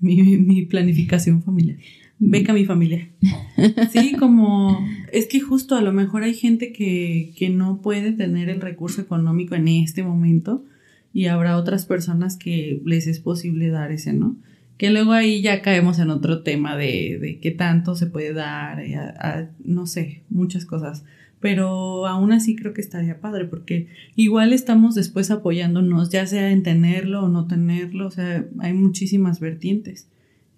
mi, 0.00 0.38
mi 0.38 0.62
planificación 0.64 1.42
familiar. 1.42 1.78
Beca 2.18 2.52
mi 2.52 2.64
familia. 2.64 3.10
Sí, 3.92 4.14
como 4.18 4.84
es 5.12 5.26
que 5.26 5.40
justo 5.40 5.76
a 5.76 5.80
lo 5.80 5.92
mejor 5.92 6.24
hay 6.24 6.34
gente 6.34 6.72
que, 6.72 7.32
que 7.36 7.50
no 7.50 7.80
puede 7.80 8.12
tener 8.12 8.48
el 8.48 8.60
recurso 8.60 9.00
económico 9.00 9.54
en 9.54 9.68
este 9.68 10.02
momento 10.02 10.64
y 11.12 11.26
habrá 11.26 11.56
otras 11.56 11.86
personas 11.86 12.36
que 12.36 12.82
les 12.84 13.06
es 13.06 13.20
posible 13.20 13.68
dar 13.68 13.92
ese, 13.92 14.12
¿no? 14.12 14.36
Que 14.76 14.90
luego 14.90 15.12
ahí 15.12 15.40
ya 15.40 15.62
caemos 15.62 15.98
en 15.98 16.10
otro 16.10 16.42
tema 16.42 16.76
de, 16.76 17.18
de 17.20 17.38
qué 17.40 17.50
tanto 17.50 17.94
se 17.94 18.06
puede 18.06 18.32
dar, 18.32 18.80
eh, 18.80 19.48
no 19.64 19.86
sé, 19.86 20.22
muchas 20.30 20.66
cosas. 20.66 21.04
Pero 21.40 22.06
aún 22.06 22.32
así 22.32 22.56
creo 22.56 22.72
que 22.72 22.80
estaría 22.80 23.20
padre 23.20 23.44
porque 23.44 23.88
igual 24.16 24.54
estamos 24.54 24.94
después 24.94 25.30
apoyándonos, 25.30 26.08
ya 26.08 26.26
sea 26.26 26.50
en 26.50 26.62
tenerlo 26.62 27.24
o 27.24 27.28
no 27.28 27.46
tenerlo, 27.46 28.06
o 28.06 28.10
sea, 28.10 28.46
hay 28.60 28.72
muchísimas 28.72 29.40
vertientes. 29.40 30.08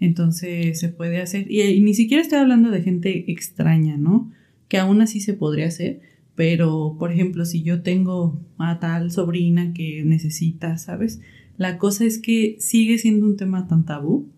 Entonces 0.01 0.79
se 0.79 0.89
puede 0.89 1.21
hacer. 1.21 1.51
Y, 1.51 1.81
ni 1.81 1.95
siquiera 1.95 2.23
estoy 2.23 2.39
hablando 2.39 2.71
de 2.71 2.83
gente 2.83 3.31
extraña, 3.31 3.97
¿no? 3.97 4.31
Que 4.69 4.79
aún 4.79 5.01
así 5.01 5.21
se 5.21 5.35
podría 5.35 5.67
hacer. 5.67 6.01
Pero, 6.35 6.97
por 6.99 7.11
ejemplo, 7.13 7.47
si 7.47 7.63
yo 7.63 7.83
tengo 7.83 8.39
a 8.59 8.79
tal 8.79 9.11
sobrina 9.11 9.73
que 9.73 10.05
necesita, 10.05 10.77
¿sabes? 10.79 11.21
La 11.57 11.79
cosa 11.79 12.05
es 12.05 12.19
que 12.19 12.57
sigue 12.59 12.99
siendo 12.99 13.27
un 13.27 13.37
tema 13.37 13.67
tan 13.67 13.85
tabú, 13.85 14.29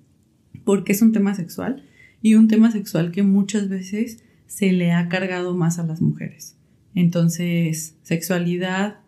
porque 0.65 0.93
es 0.93 1.03
un 1.03 1.13
tema 1.13 1.35
sexual, 1.35 1.85
y 2.23 2.35
un 2.35 2.49
tema 2.49 2.71
sexual 2.71 3.13
que 3.13 3.23
muchas 3.23 3.69
veces 3.69 4.23
se 4.47 4.73
le 4.73 4.93
ha 4.93 5.09
cargado 5.09 5.57
más 5.57 5.79
a 5.79 5.87
las 5.87 6.01
mujeres. 6.01 6.57
Entonces, 6.95 7.97
sexualidad 8.03 8.99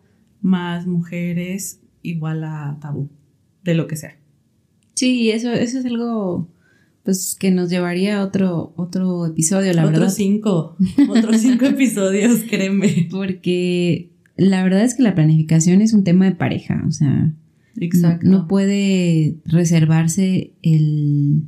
más 0.41 0.87
mujeres 0.87 1.81
igual 2.01 2.43
a 2.43 2.77
tabú, 2.81 3.09
de 3.63 3.75
lo 3.75 3.87
que 3.87 3.95
sea. 3.95 4.17
Sí, 4.95 5.31
eso, 5.31 5.51
eso 5.51 5.79
es 5.79 5.85
algo 5.85 6.49
pues 7.03 7.35
que 7.39 7.49
nos 7.49 7.69
llevaría 7.69 8.19
a 8.19 8.23
otro, 8.23 8.73
otro 8.75 9.25
episodio, 9.25 9.73
la 9.73 9.85
verdad. 9.85 10.01
Otros 10.01 10.13
cinco, 10.13 10.75
otros 11.09 11.37
cinco 11.37 11.65
episodios, 11.65 12.41
créeme. 12.49 13.07
Porque 13.09 14.11
la 14.35 14.63
verdad 14.63 14.83
es 14.83 14.95
que 14.95 15.03
la 15.03 15.15
planificación 15.15 15.81
es 15.81 15.93
un 15.93 16.03
tema 16.03 16.25
de 16.25 16.35
pareja, 16.35 16.83
o 16.87 16.91
sea, 16.91 17.33
Exacto. 17.77 18.27
No, 18.27 18.47
puede 18.47 19.37
reservarse 19.45 20.53
el, 20.61 21.43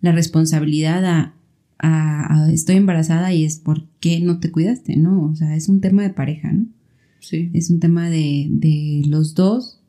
la 0.00 0.12
responsabilidad 0.12 1.04
a, 1.04 1.34
a, 1.78 2.50
estoy 2.52 2.76
embarazada 2.76 3.32
y 3.32 3.44
es 3.44 3.58
porque 3.58 4.20
no 4.20 4.40
te 4.40 4.50
cuidaste, 4.50 4.96
¿no? 4.96 5.24
O 5.24 5.34
sea, 5.34 5.56
es 5.56 5.68
un 5.68 5.80
tema 5.80 6.02
de 6.02 6.10
pareja, 6.10 6.52
¿no? 6.52 6.66
Sí. 7.20 7.50
Es 7.54 7.70
un 7.70 7.80
tema 7.80 8.08
de, 8.08 8.48
de 8.50 9.02
los 9.06 9.34
dos, 9.34 9.80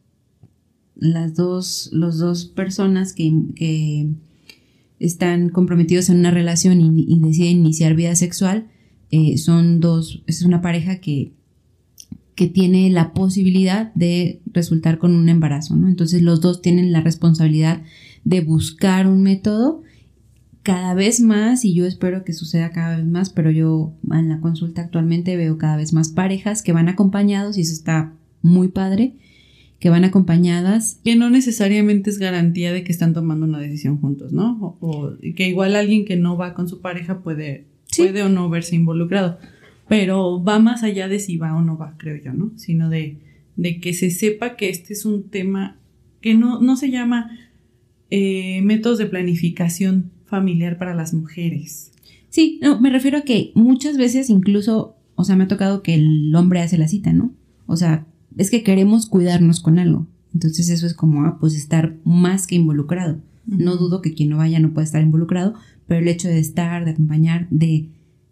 las 0.96 1.36
dos, 1.36 1.90
los 1.94 2.18
dos 2.18 2.46
personas 2.46 3.14
que, 3.14 3.32
que 3.56 4.10
están 5.00 5.50
comprometidos 5.50 6.10
en 6.10 6.18
una 6.20 6.32
relación 6.32 6.82
y, 6.82 7.20
deciden 7.20 7.60
iniciar 7.60 7.96
vida 7.96 8.16
sexual, 8.16 8.68
eh, 9.12 9.38
son 9.38 9.80
dos, 9.80 10.24
es 10.28 10.42
una 10.42 10.62
pareja 10.62 11.00
que, 11.00 11.34
que 12.38 12.46
tiene 12.46 12.92
la 12.92 13.14
posibilidad 13.14 13.92
de 13.96 14.42
resultar 14.54 15.00
con 15.00 15.16
un 15.16 15.28
embarazo, 15.28 15.76
¿no? 15.76 15.88
Entonces 15.88 16.22
los 16.22 16.40
dos 16.40 16.62
tienen 16.62 16.92
la 16.92 17.02
responsabilidad 17.02 17.82
de 18.26 18.42
buscar 18.42 19.08
un 19.08 19.24
método 19.24 19.82
cada 20.62 20.94
vez 20.94 21.20
más, 21.20 21.66
y 21.66 21.74
yo 21.74 21.88
espero 21.88 22.24
que 22.24 22.34
suceda 22.34 22.70
cada 22.70 22.98
vez 22.98 23.08
más, 23.08 23.32
pero 23.32 23.50
yo 23.50 23.96
en 24.12 24.30
la 24.30 24.40
consulta 24.40 24.84
actualmente 24.84 25.36
veo 25.36 25.58
cada 25.58 25.78
vez 25.78 25.94
más 25.94 26.10
parejas 26.10 26.62
que 26.62 26.74
van 26.74 26.90
acompañados 26.90 27.58
y 27.58 27.62
eso 27.62 27.74
está 27.74 28.14
muy 28.44 28.68
padre 28.68 29.16
que 29.80 29.90
van 29.90 30.04
acompañadas. 30.04 31.00
Que 31.04 31.16
no 31.16 31.32
necesariamente 31.32 32.12
es 32.12 32.20
garantía 32.20 32.72
de 32.72 32.84
que 32.84 32.92
están 32.92 33.16
tomando 33.16 33.48
una 33.48 33.60
decisión 33.60 34.00
juntos, 34.00 34.32
¿no? 34.32 34.78
O, 34.80 35.14
que 35.36 35.48
igual 35.48 35.76
alguien 35.76 36.06
que 36.06 36.18
no 36.18 36.38
va 36.38 36.54
con 36.54 36.70
su 36.70 36.82
pareja 36.82 37.24
puede, 37.24 37.66
puede 37.98 38.22
o 38.22 38.30
no 38.30 38.48
verse 38.48 38.76
involucrado. 38.76 39.40
Pero 39.88 40.44
va 40.44 40.60
más 40.60 40.84
allá 40.84 41.08
de 41.08 41.20
si 41.20 41.38
va 41.38 41.56
o 41.56 41.62
no 41.62 41.78
va, 41.78 41.96
creo 41.98 42.22
yo, 42.22 42.34
¿no? 42.34 42.52
Sino 42.58 42.90
de, 42.90 43.18
de 43.56 43.80
que 43.80 43.94
se 43.94 44.12
sepa 44.12 44.56
que 44.56 44.70
este 44.70 44.94
es 44.94 45.06
un 45.06 45.30
tema 45.30 45.78
que 46.22 46.34
no, 46.34 46.62
no 46.62 46.76
se 46.76 46.92
llama 46.92 47.32
eh, 48.10 48.62
métodos 48.64 48.98
de 48.98 49.06
planificación 49.06 50.12
familiar 50.26 50.78
para 50.78 50.94
las 50.94 51.14
mujeres. 51.14 51.92
Sí, 52.30 52.60
no, 52.62 52.80
me 52.80 52.90
refiero 52.90 53.20
a 53.20 53.22
que 53.22 53.52
muchas 53.56 53.98
veces 53.98 54.30
incluso, 54.30 54.96
o 55.16 55.24
sea, 55.24 55.36
me 55.36 55.46
ha 55.46 55.48
tocado 55.48 55.82
que 55.82 55.96
el 55.96 56.34
hombre 56.36 56.62
hace 56.62 56.78
la 56.78 56.88
cita, 56.88 57.14
¿no? 57.14 57.32
O 57.66 57.78
sea, 57.78 58.06
es 58.38 58.52
que 58.52 58.64
queremos 58.64 59.08
cuidarnos 59.08 59.60
con 59.60 59.80
algo. 59.80 60.08
Entonces 60.34 60.70
eso 60.70 60.86
es 60.86 60.94
como, 60.94 61.26
ah, 61.26 61.38
pues 61.40 61.56
estar 61.56 61.96
más 62.04 62.48
que 62.48 62.56
involucrado. 62.56 63.20
No 63.46 63.78
dudo 63.78 64.02
que 64.02 64.14
quien 64.14 64.30
no 64.30 64.38
vaya 64.38 64.60
no 64.60 64.74
pueda 64.74 64.86
estar 64.86 65.02
involucrado, 65.02 65.54
pero 65.88 66.02
el 66.02 66.08
hecho 66.10 66.28
de 66.28 66.40
estar, 66.40 66.84
de 66.84 66.92
acompañar, 66.92 67.48
de, 67.50 67.90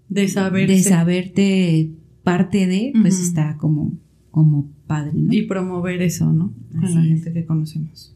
de, 0.09 0.21
de 0.21 0.83
saberte 0.83 1.91
parte 2.23 2.65
de, 2.67 2.91
pues 3.01 3.19
está 3.19 3.57
como, 3.57 3.93
como 4.31 4.67
padre, 4.87 5.13
¿no? 5.13 5.31
Y 5.31 5.43
promover 5.43 6.01
eso, 6.01 6.31
¿no? 6.31 6.53
a 6.81 6.89
la 6.89 7.01
gente 7.01 7.31
que 7.31 7.45
conocemos. 7.45 8.13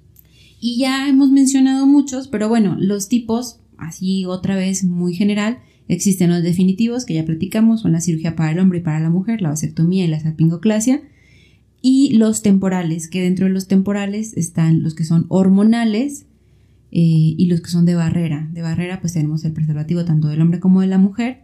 Y 0.60 0.78
ya 0.78 1.08
hemos 1.08 1.32
mencionado 1.32 1.86
muchos, 1.86 2.28
pero 2.28 2.50
bueno, 2.50 2.76
los 2.78 3.08
tipos, 3.08 3.62
así 3.78 4.26
otra 4.26 4.56
vez 4.56 4.84
muy 4.84 5.14
general, 5.14 5.60
existen 5.88 6.30
los 6.30 6.44
definitivos 6.44 7.06
que 7.06 7.14
ya 7.14 7.26
platicamos, 7.26 7.82
son 7.82 7.94
la 7.94 8.02
cirugía 8.02 8.36
para 8.36 8.52
el 8.52 8.60
hombre 8.60 8.80
y 8.80 8.82
para 8.82 9.00
la 9.00 9.10
mujer, 9.10 9.42
la 9.42 9.50
vasectomía 9.50 10.06
y 10.06 10.08
la 10.08 10.20
salpingoclasia 10.20 11.02
y 11.82 12.18
los 12.18 12.42
temporales, 12.42 13.08
que 13.08 13.22
dentro 13.22 13.46
de 13.46 13.54
los 13.54 13.68
temporales 13.68 14.36
están 14.36 14.84
los 14.84 14.96
que 14.96 15.06
son 15.06 15.26
hormonales 15.30 16.26
eh, 16.92 17.36
y 17.38 17.46
los 17.48 17.62
que 17.62 17.70
son 17.70 17.86
de 17.86 17.96
barrera. 17.96 18.50
De 18.52 18.62
barrera 18.62 19.00
pues 19.00 19.14
tenemos 19.14 19.46
el 19.46 19.54
preservativo 19.54 20.04
tanto 20.04 20.28
del 20.28 20.42
hombre 20.42 20.60
como 20.60 20.82
de 20.82 20.88
la 20.88 20.98
mujer. 20.98 21.44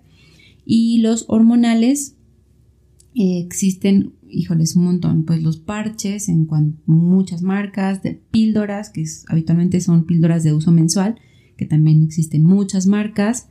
Y 0.66 0.98
los 1.00 1.26
hormonales 1.28 2.16
eh, 3.14 3.40
existen, 3.40 4.14
híjoles, 4.28 4.76
un 4.76 4.84
montón, 4.86 5.24
pues 5.24 5.42
los 5.42 5.58
parches 5.58 6.28
en 6.28 6.48
muchas 6.86 7.42
marcas, 7.44 8.04
de 8.04 8.22
píldoras, 8.32 8.90
que 8.90 9.06
habitualmente 9.28 9.80
son 9.80 10.06
píldoras 10.06 10.44
de 10.44 10.54
uso 10.54 10.72
mensual, 10.72 11.16
que 11.56 11.66
también 11.66 12.04
existen 12.04 12.44
muchas 12.44 12.88
marcas 12.88 13.48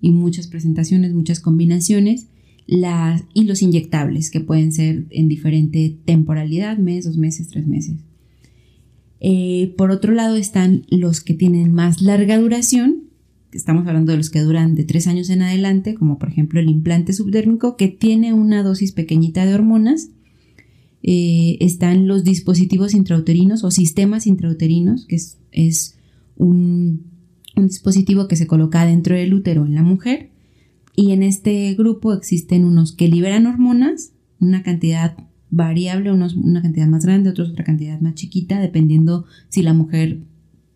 y 0.00 0.10
muchas 0.10 0.48
presentaciones, 0.48 1.14
muchas 1.14 1.40
combinaciones 1.40 2.26
las, 2.66 3.24
y 3.32 3.44
los 3.44 3.62
inyectables, 3.62 4.30
que 4.30 4.40
pueden 4.40 4.72
ser 4.72 5.06
en 5.10 5.28
diferente 5.28 5.96
temporalidad, 6.04 6.78
mes, 6.78 7.04
dos 7.04 7.16
meses, 7.16 7.48
tres 7.48 7.66
meses. 7.66 7.96
Eh, 9.20 9.74
por 9.78 9.90
otro 9.90 10.12
lado 10.12 10.36
están 10.36 10.84
los 10.90 11.22
que 11.22 11.32
tienen 11.32 11.72
más 11.72 12.02
larga 12.02 12.38
duración, 12.38 13.04
estamos 13.52 13.86
hablando 13.86 14.12
de 14.12 14.18
los 14.18 14.30
que 14.30 14.40
duran 14.40 14.74
de 14.74 14.84
tres 14.84 15.06
años 15.06 15.30
en 15.30 15.42
adelante, 15.42 15.94
como 15.94 16.18
por 16.18 16.28
ejemplo 16.28 16.60
el 16.60 16.68
implante 16.68 17.12
subdérmico, 17.12 17.76
que 17.76 17.88
tiene 17.88 18.32
una 18.32 18.62
dosis 18.62 18.92
pequeñita 18.92 19.46
de 19.46 19.54
hormonas. 19.54 20.10
Eh, 21.02 21.58
están 21.60 22.08
los 22.08 22.24
dispositivos 22.24 22.94
intrauterinos 22.94 23.62
o 23.64 23.70
sistemas 23.70 24.26
intrauterinos, 24.26 25.06
que 25.06 25.16
es, 25.52 25.98
un, 26.36 27.04
un 27.56 27.68
dispositivo 27.68 28.28
que 28.28 28.36
se 28.36 28.46
coloca 28.46 28.84
dentro 28.84 29.14
del 29.14 29.32
útero 29.32 29.64
en 29.64 29.74
la 29.74 29.82
mujer 29.82 30.30
y 30.96 31.12
en 31.12 31.22
este 31.22 31.74
grupo 31.74 32.14
existen 32.14 32.64
unos 32.64 32.92
que 32.92 33.06
liberan 33.06 33.46
hormonas, 33.46 34.12
una 34.40 34.62
cantidad 34.62 35.16
variable, 35.50 36.10
unos 36.10 36.34
una 36.34 36.62
cantidad 36.62 36.86
más 36.86 37.04
grande, 37.04 37.30
otros 37.30 37.50
otra 37.50 37.64
cantidad 37.64 38.00
más 38.00 38.14
chiquita, 38.14 38.60
dependiendo 38.60 39.26
si 39.48 39.62
la 39.62 39.74
mujer 39.74 40.22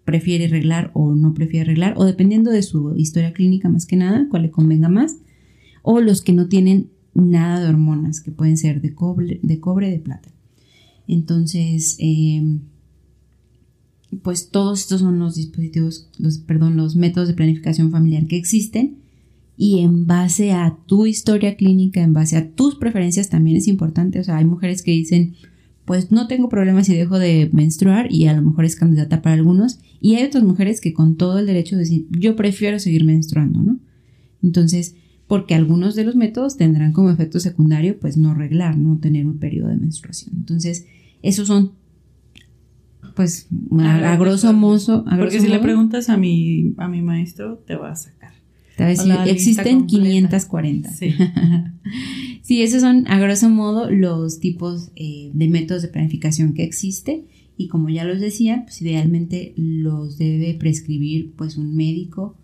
prefiere 0.05 0.47
arreglar 0.47 0.91
o 0.95 1.15
no 1.15 1.35
prefiere 1.35 1.63
arreglar, 1.63 1.95
o 1.97 2.05
dependiendo 2.05 2.51
de 2.51 2.63
su 2.63 2.95
historia 2.97 3.33
clínica 3.33 3.69
más 3.69 3.87
que 3.87 3.97
nada, 3.97 4.27
cuál 4.31 4.43
le 4.43 4.51
convenga 4.51 4.89
más, 4.89 5.17
o 5.83 6.01
los 6.01 6.23
que 6.23 6.33
no 6.33 6.49
tienen 6.49 6.91
nada 7.15 7.61
de 7.61 7.69
hormonas, 7.69 8.21
que 8.21 8.31
pueden 8.31 8.57
ser 8.57 8.81
de 8.81 8.95
cobre, 8.95 9.41
de 9.43 9.61
cobre, 9.61 9.91
de 9.91 9.99
plata. 9.99 10.31
Entonces, 11.07 11.97
em, 11.99 12.61
pues 14.23 14.51
todos 14.51 14.81
estos 14.81 15.01
son 15.01 15.19
los 15.19 15.37
dispositivos, 15.37 16.09
los, 16.19 16.39
perdón, 16.39 16.77
los 16.77 16.97
métodos 16.97 17.29
de 17.29 17.35
planificación 17.35 17.91
familiar 17.91 18.27
que 18.27 18.37
existen 18.37 18.99
y 19.57 19.81
en 19.81 20.07
base 20.07 20.53
a 20.53 20.79
tu 20.87 21.07
historia 21.07 21.57
clínica, 21.57 22.01
en 22.03 22.13
base 22.13 22.37
a 22.37 22.51
tus 22.51 22.77
preferencias 22.77 23.29
también 23.29 23.57
es 23.57 23.69
importante. 23.69 24.19
O 24.19 24.25
sea, 24.25 24.39
hay 24.39 24.45
mujeres 24.45 24.83
que 24.83 24.93
dicen, 24.93 25.35
pues 25.91 26.13
no 26.13 26.29
tengo 26.29 26.49
problemas 26.49 26.87
si 26.87 26.95
dejo 26.95 27.19
de 27.19 27.51
menstruar 27.53 28.13
y 28.13 28.29
a 28.29 28.33
lo 28.33 28.43
mejor 28.43 28.65
es 28.65 28.77
candidata 28.77 29.23
para 29.23 29.35
algunos. 29.35 29.81
Y 30.01 30.15
hay 30.15 30.23
otras 30.23 30.45
mujeres 30.45 30.81
que 30.81 30.93
con 30.93 31.17
todo 31.17 31.41
el 31.41 31.47
derecho 31.47 31.75
de 31.75 31.81
decir, 31.81 32.07
yo 32.11 32.37
prefiero 32.37 32.79
seguir 32.79 33.05
menstruando, 33.05 33.61
¿no? 33.61 33.81
Entonces, 34.41 34.95
porque 35.27 35.57
algunos 35.57 35.97
de 35.97 36.05
los 36.05 36.15
métodos 36.15 36.57
tendrán 36.57 36.93
como 36.93 37.11
efecto 37.11 37.41
secundario, 37.41 37.99
pues 37.99 38.17
no 38.17 38.35
reglar, 38.35 38.79
no 38.79 38.99
tener 38.99 39.27
un 39.27 39.41
periodo 39.41 39.67
de 39.67 39.79
menstruación. 39.79 40.37
Entonces, 40.37 40.87
esos 41.23 41.49
son, 41.49 41.73
pues, 43.17 43.49
a, 43.81 44.17
grosso 44.17 44.53
modo. 44.53 45.05
Porque 45.19 45.41
si 45.41 45.49
le 45.49 45.59
preguntas 45.59 46.09
a 46.09 46.17
mi, 46.17 46.73
a 46.77 46.87
mi 46.87 47.03
maestro, 47.03 47.65
te 47.67 47.75
va 47.75 47.91
a 47.91 47.97
sacar 47.97 48.20
existen 48.79 49.87
540. 49.87 50.91
Sí. 50.91 51.15
sí, 52.43 52.63
esos 52.63 52.81
son 52.81 53.07
a 53.09 53.19
grosso 53.19 53.51
modo 53.51 53.91
los 53.91 54.41
tipos 54.41 54.91
eh, 54.97 55.31
de 55.35 55.49
métodos 55.49 55.83
de 55.83 55.89
planificación 55.89 56.55
que 56.55 56.65
existe 56.65 57.25
y 57.57 57.69
como 57.69 57.91
ya 57.91 58.05
los 58.05 58.21
decía, 58.21 58.63
pues 58.65 58.81
idealmente 58.81 59.53
los 59.57 60.17
debe 60.17 60.55
prescribir 60.55 61.33
pues 61.37 61.57
un 61.57 61.77
médico 61.77 62.37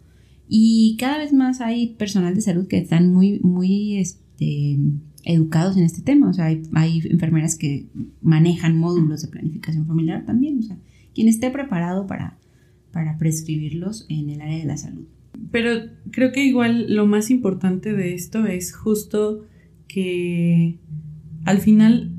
y 0.49 0.97
cada 0.99 1.19
vez 1.19 1.33
más 1.33 1.61
hay 1.61 1.95
personal 1.95 2.35
de 2.35 2.41
salud 2.41 2.67
que 2.67 2.79
están 2.79 3.13
muy, 3.13 3.41
muy 3.41 3.97
este, 3.97 4.79
educados 5.25 5.77
en 5.77 5.85
este 5.85 6.03
tema. 6.03 6.31
O 6.31 6.33
sea, 6.33 6.47
hay, 6.47 6.63
hay, 6.75 7.03
enfermeras 7.11 7.57
que 7.57 7.87
manejan 8.23 8.79
módulos 8.79 9.23
de 9.23 9.29
planificación 9.29 9.87
familiar 9.87 10.25
también. 10.25 10.59
O 10.59 10.63
sea, 10.63 10.79
quien 11.15 11.29
esté 11.29 11.51
preparado 11.51 12.07
para, 12.07 12.39
para 12.93 13.19
prescribirlos 13.19 14.07
en 14.09 14.31
el 14.31 14.41
área 14.41 14.59
de 14.59 14.65
la 14.65 14.77
salud. 14.77 15.07
Pero 15.51 15.71
creo 16.11 16.33
que 16.33 16.45
igual 16.45 16.95
lo 16.95 17.07
más 17.07 17.31
importante 17.31 17.93
de 17.93 18.15
esto 18.15 18.47
es 18.47 18.75
justo 18.75 19.47
que 19.89 20.79
al 21.45 21.59
final 21.59 22.13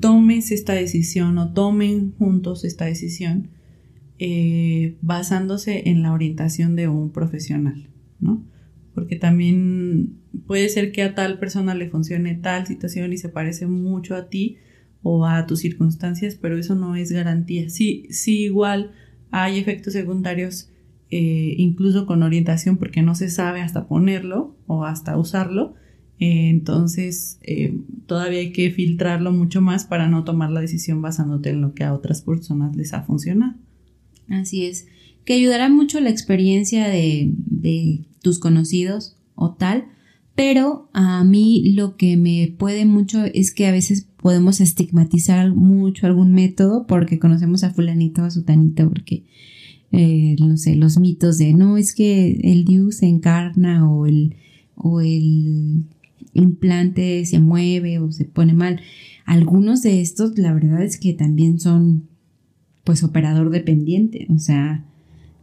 tomes 0.00 0.50
esta 0.50 0.72
decisión 0.72 1.38
o 1.38 1.52
tomen 1.52 2.12
juntos 2.12 2.64
esta 2.64 2.84
decisión 2.84 3.48
eh, 4.18 4.98
basándose 5.00 5.88
en 5.88 6.02
la 6.02 6.12
orientación 6.12 6.76
de 6.76 6.88
un 6.88 7.10
profesional, 7.10 7.88
¿no? 8.20 8.44
Porque 8.94 9.16
también 9.16 10.18
puede 10.46 10.68
ser 10.68 10.92
que 10.92 11.02
a 11.02 11.14
tal 11.14 11.38
persona 11.38 11.74
le 11.74 11.88
funcione 11.88 12.34
tal 12.34 12.66
situación 12.66 13.12
y 13.12 13.18
se 13.18 13.30
parece 13.30 13.66
mucho 13.66 14.14
a 14.14 14.28
ti 14.28 14.58
o 15.02 15.24
a 15.26 15.46
tus 15.46 15.60
circunstancias, 15.60 16.34
pero 16.34 16.58
eso 16.58 16.74
no 16.74 16.96
es 16.96 17.12
garantía. 17.12 17.70
Sí, 17.70 18.06
sí 18.10 18.42
igual 18.42 18.92
hay 19.30 19.58
efectos 19.58 19.94
secundarios, 19.94 20.69
eh, 21.10 21.54
incluso 21.58 22.06
con 22.06 22.22
orientación, 22.22 22.76
porque 22.76 23.02
no 23.02 23.14
se 23.14 23.30
sabe 23.30 23.60
hasta 23.60 23.86
ponerlo 23.86 24.56
o 24.66 24.84
hasta 24.84 25.16
usarlo, 25.16 25.74
entonces, 26.22 27.38
eh, 27.42 27.78
todavía 28.06 28.40
hay 28.40 28.52
que 28.52 28.70
filtrarlo 28.70 29.32
mucho 29.32 29.62
más 29.62 29.86
para 29.86 30.06
no 30.06 30.22
tomar 30.22 30.50
la 30.50 30.60
decisión 30.60 31.00
basándote 31.00 31.48
en 31.48 31.62
lo 31.62 31.72
que 31.72 31.82
a 31.82 31.94
otras 31.94 32.20
personas 32.20 32.76
les 32.76 32.92
ha 32.92 33.02
funcionado. 33.02 33.54
Así 34.28 34.66
es. 34.66 34.86
Que 35.24 35.32
ayudará 35.32 35.70
mucho 35.70 35.98
la 35.98 36.10
experiencia 36.10 36.88
de, 36.88 37.32
de 37.46 38.04
tus 38.20 38.38
conocidos 38.38 39.16
o 39.34 39.54
tal, 39.54 39.86
pero 40.34 40.90
a 40.92 41.24
mí 41.24 41.72
lo 41.74 41.96
que 41.96 42.18
me 42.18 42.54
puede 42.58 42.84
mucho 42.84 43.24
es 43.24 43.50
que 43.50 43.66
a 43.66 43.72
veces 43.72 44.06
podemos 44.18 44.60
estigmatizar 44.60 45.54
mucho 45.54 46.06
algún 46.06 46.34
método 46.34 46.86
porque 46.86 47.18
conocemos 47.18 47.64
a 47.64 47.70
fulanito 47.70 48.20
o 48.20 48.24
a 48.26 48.30
sutanito, 48.30 48.90
porque, 48.90 49.24
eh, 49.92 50.36
no 50.38 50.56
sé, 50.56 50.76
los 50.76 50.98
mitos 50.98 51.38
de, 51.38 51.52
no, 51.52 51.76
es 51.76 51.94
que 51.94 52.38
el 52.42 52.64
dios 52.64 52.96
se 52.96 53.06
encarna 53.06 53.90
o 53.90 54.06
el, 54.06 54.36
o 54.76 55.00
el 55.00 55.84
implante 56.32 57.24
se 57.26 57.40
mueve 57.40 57.98
o 57.98 58.12
se 58.12 58.24
pone 58.24 58.52
mal. 58.52 58.80
Algunos 59.26 59.82
de 59.82 60.00
estos, 60.00 60.38
la 60.38 60.52
verdad 60.52 60.82
es 60.82 60.98
que 60.98 61.12
también 61.12 61.58
son, 61.58 62.08
pues, 62.84 63.02
operador 63.02 63.50
dependiente. 63.50 64.26
O 64.30 64.38
sea, 64.38 64.84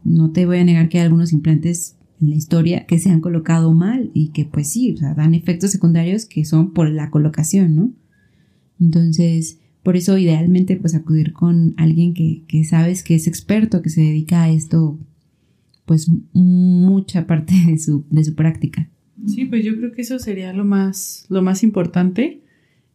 no 0.04 0.30
te 0.30 0.46
voy 0.46 0.58
a 0.58 0.64
negar 0.64 0.88
que 0.88 0.98
hay 0.98 1.04
algunos 1.04 1.32
implantes 1.32 1.96
en 2.20 2.30
la 2.30 2.36
historia 2.36 2.86
que 2.86 2.98
se 2.98 3.10
han 3.10 3.20
colocado 3.20 3.72
mal 3.74 4.10
y 4.14 4.28
que, 4.28 4.44
pues 4.44 4.68
sí, 4.68 4.92
o 4.92 4.96
sea, 4.96 5.14
dan 5.14 5.34
efectos 5.34 5.70
secundarios 5.70 6.26
que 6.26 6.44
son 6.44 6.72
por 6.72 6.90
la 6.90 7.10
colocación, 7.10 7.76
¿no? 7.76 7.92
Entonces, 8.80 9.58
por 9.88 9.96
eso 9.96 10.18
idealmente, 10.18 10.76
pues, 10.76 10.94
acudir 10.94 11.32
con 11.32 11.72
alguien 11.78 12.12
que, 12.12 12.42
que 12.46 12.62
sabes 12.62 13.02
que 13.02 13.14
es 13.14 13.26
experto, 13.26 13.80
que 13.80 13.88
se 13.88 14.02
dedica 14.02 14.42
a 14.42 14.50
esto, 14.50 14.98
pues, 15.86 16.10
mucha 16.34 17.26
parte 17.26 17.54
de 17.66 17.78
su, 17.78 18.04
de 18.10 18.22
su 18.22 18.34
práctica. 18.34 18.90
Sí, 19.24 19.46
pues 19.46 19.64
yo 19.64 19.74
creo 19.78 19.92
que 19.92 20.02
eso 20.02 20.18
sería 20.18 20.52
lo 20.52 20.66
más, 20.66 21.24
lo 21.30 21.40
más 21.40 21.62
importante. 21.62 22.42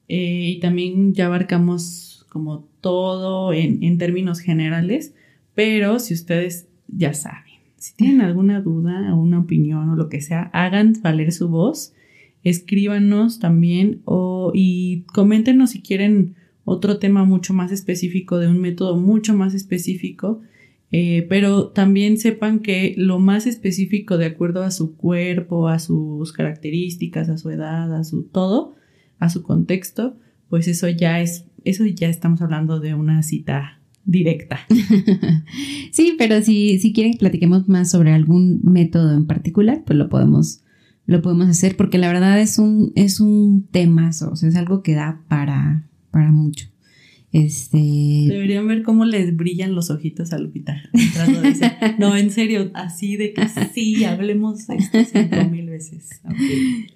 Eh, 0.07 0.51
y 0.51 0.59
también 0.59 1.15
ya 1.15 1.25
abarcamos 1.25 2.27
como 2.29 2.69
todo 2.79 3.53
en, 3.53 3.81
en, 3.81 3.97
términos 3.97 4.39
generales, 4.39 5.15
pero 5.55 5.97
si 5.97 6.13
ustedes 6.13 6.67
ya 6.87 7.15
saben, 7.15 7.55
si 7.75 7.95
tienen 7.95 8.21
alguna 8.21 8.61
duda 8.61 9.15
o 9.15 9.19
una 9.19 9.39
opinión 9.39 9.89
o 9.89 9.95
lo 9.95 10.09
que 10.09 10.21
sea, 10.21 10.51
hagan 10.53 10.93
valer 11.01 11.31
su 11.31 11.49
voz, 11.49 11.95
escríbanos 12.43 13.39
también 13.39 14.03
o, 14.05 14.51
y 14.53 15.05
coméntenos 15.11 15.71
si 15.71 15.81
quieren 15.81 16.35
otro 16.65 16.97
tema 16.97 17.25
mucho 17.25 17.53
más 17.53 17.71
específico, 17.71 18.39
de 18.39 18.47
un 18.47 18.59
método 18.59 18.97
mucho 18.97 19.33
más 19.33 19.53
específico 19.53 20.41
eh, 20.95 21.25
pero 21.27 21.69
también 21.69 22.19
sepan 22.19 22.59
que 22.59 22.93
lo 22.95 23.17
más 23.17 23.47
específico 23.47 24.19
de 24.19 24.27
acuerdo 24.27 24.61
a 24.61 24.69
su 24.69 24.95
cuerpo, 24.95 25.67
a 25.67 25.79
sus 25.79 26.31
características, 26.33 27.29
a 27.29 27.39
su 27.39 27.49
edad, 27.49 27.91
a 27.95 28.03
su 28.03 28.25
todo, 28.25 28.75
a 29.17 29.29
su 29.29 29.41
contexto, 29.41 30.15
pues 30.49 30.67
eso 30.67 30.87
ya 30.87 31.19
es, 31.19 31.45
eso 31.65 31.83
ya 31.83 32.09
estamos 32.09 32.43
hablando 32.43 32.79
de 32.79 32.93
una 32.93 33.23
cita 33.23 33.79
directa. 34.05 34.59
sí, 35.91 36.13
pero 36.15 36.43
si, 36.43 36.77
si 36.77 36.93
quieren 36.93 37.13
que 37.13 37.19
platiquemos 37.19 37.67
más 37.67 37.89
sobre 37.89 38.11
algún 38.11 38.61
método 38.61 39.17
en 39.17 39.25
particular, 39.25 39.81
pues 39.87 39.97
lo 39.97 40.09
podemos, 40.09 40.61
lo 41.07 41.23
podemos 41.23 41.47
hacer, 41.47 41.75
porque 41.75 41.97
la 41.97 42.09
verdad 42.09 42.39
es 42.39 42.59
un, 42.59 42.91
es 42.93 43.19
un 43.19 43.65
temazo, 43.71 44.29
o 44.29 44.35
sea, 44.35 44.47
es 44.47 44.55
algo 44.55 44.83
que 44.83 44.93
da 44.93 45.23
para, 45.27 45.89
para 46.13 46.31
mucho. 46.31 46.67
Este... 47.33 47.79
Deberían 47.79 48.67
ver 48.67 48.83
cómo 48.83 49.05
les 49.05 49.35
brillan 49.35 49.73
los 49.73 49.89
ojitos 49.89 50.33
a 50.33 50.37
Lupita. 50.37 50.83
no, 51.97 52.15
en 52.15 52.29
serio, 52.29 52.69
así 52.75 53.17
de 53.17 53.33
que 53.33 53.41
sí, 53.73 54.05
hablemos 54.05 54.69
esto 54.69 54.99
cinco 55.11 55.49
mil 55.49 55.67
veces. 55.67 56.21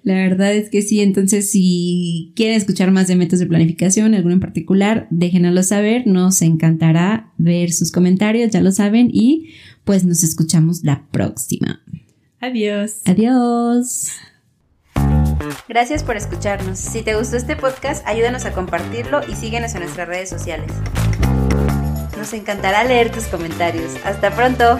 La 0.04 0.14
verdad 0.14 0.54
es 0.54 0.70
que 0.70 0.82
sí, 0.82 1.00
entonces 1.00 1.50
si 1.50 2.32
quieren 2.36 2.56
escuchar 2.56 2.92
más 2.92 3.08
de 3.08 3.16
métodos 3.16 3.40
de 3.40 3.46
planificación, 3.46 4.14
alguno 4.14 4.34
en 4.34 4.40
particular, 4.40 5.08
déjenoslo 5.10 5.64
saber, 5.64 6.06
nos 6.06 6.40
encantará 6.40 7.32
ver 7.36 7.72
sus 7.72 7.90
comentarios, 7.90 8.52
ya 8.52 8.60
lo 8.60 8.70
saben, 8.70 9.10
y 9.12 9.48
pues 9.82 10.04
nos 10.04 10.22
escuchamos 10.22 10.84
la 10.84 11.04
próxima. 11.10 11.82
Adiós. 12.40 13.00
Adiós. 13.06 14.12
Gracias 15.68 16.02
por 16.02 16.16
escucharnos. 16.16 16.78
Si 16.78 17.02
te 17.02 17.14
gustó 17.14 17.36
este 17.36 17.56
podcast, 17.56 18.06
ayúdanos 18.06 18.44
a 18.44 18.52
compartirlo 18.52 19.20
y 19.28 19.36
síguenos 19.36 19.74
en 19.74 19.82
nuestras 19.82 20.08
redes 20.08 20.28
sociales. 20.28 20.72
Nos 22.16 22.32
encantará 22.32 22.84
leer 22.84 23.10
tus 23.10 23.24
comentarios. 23.26 23.94
Hasta 24.04 24.30
pronto. 24.30 24.78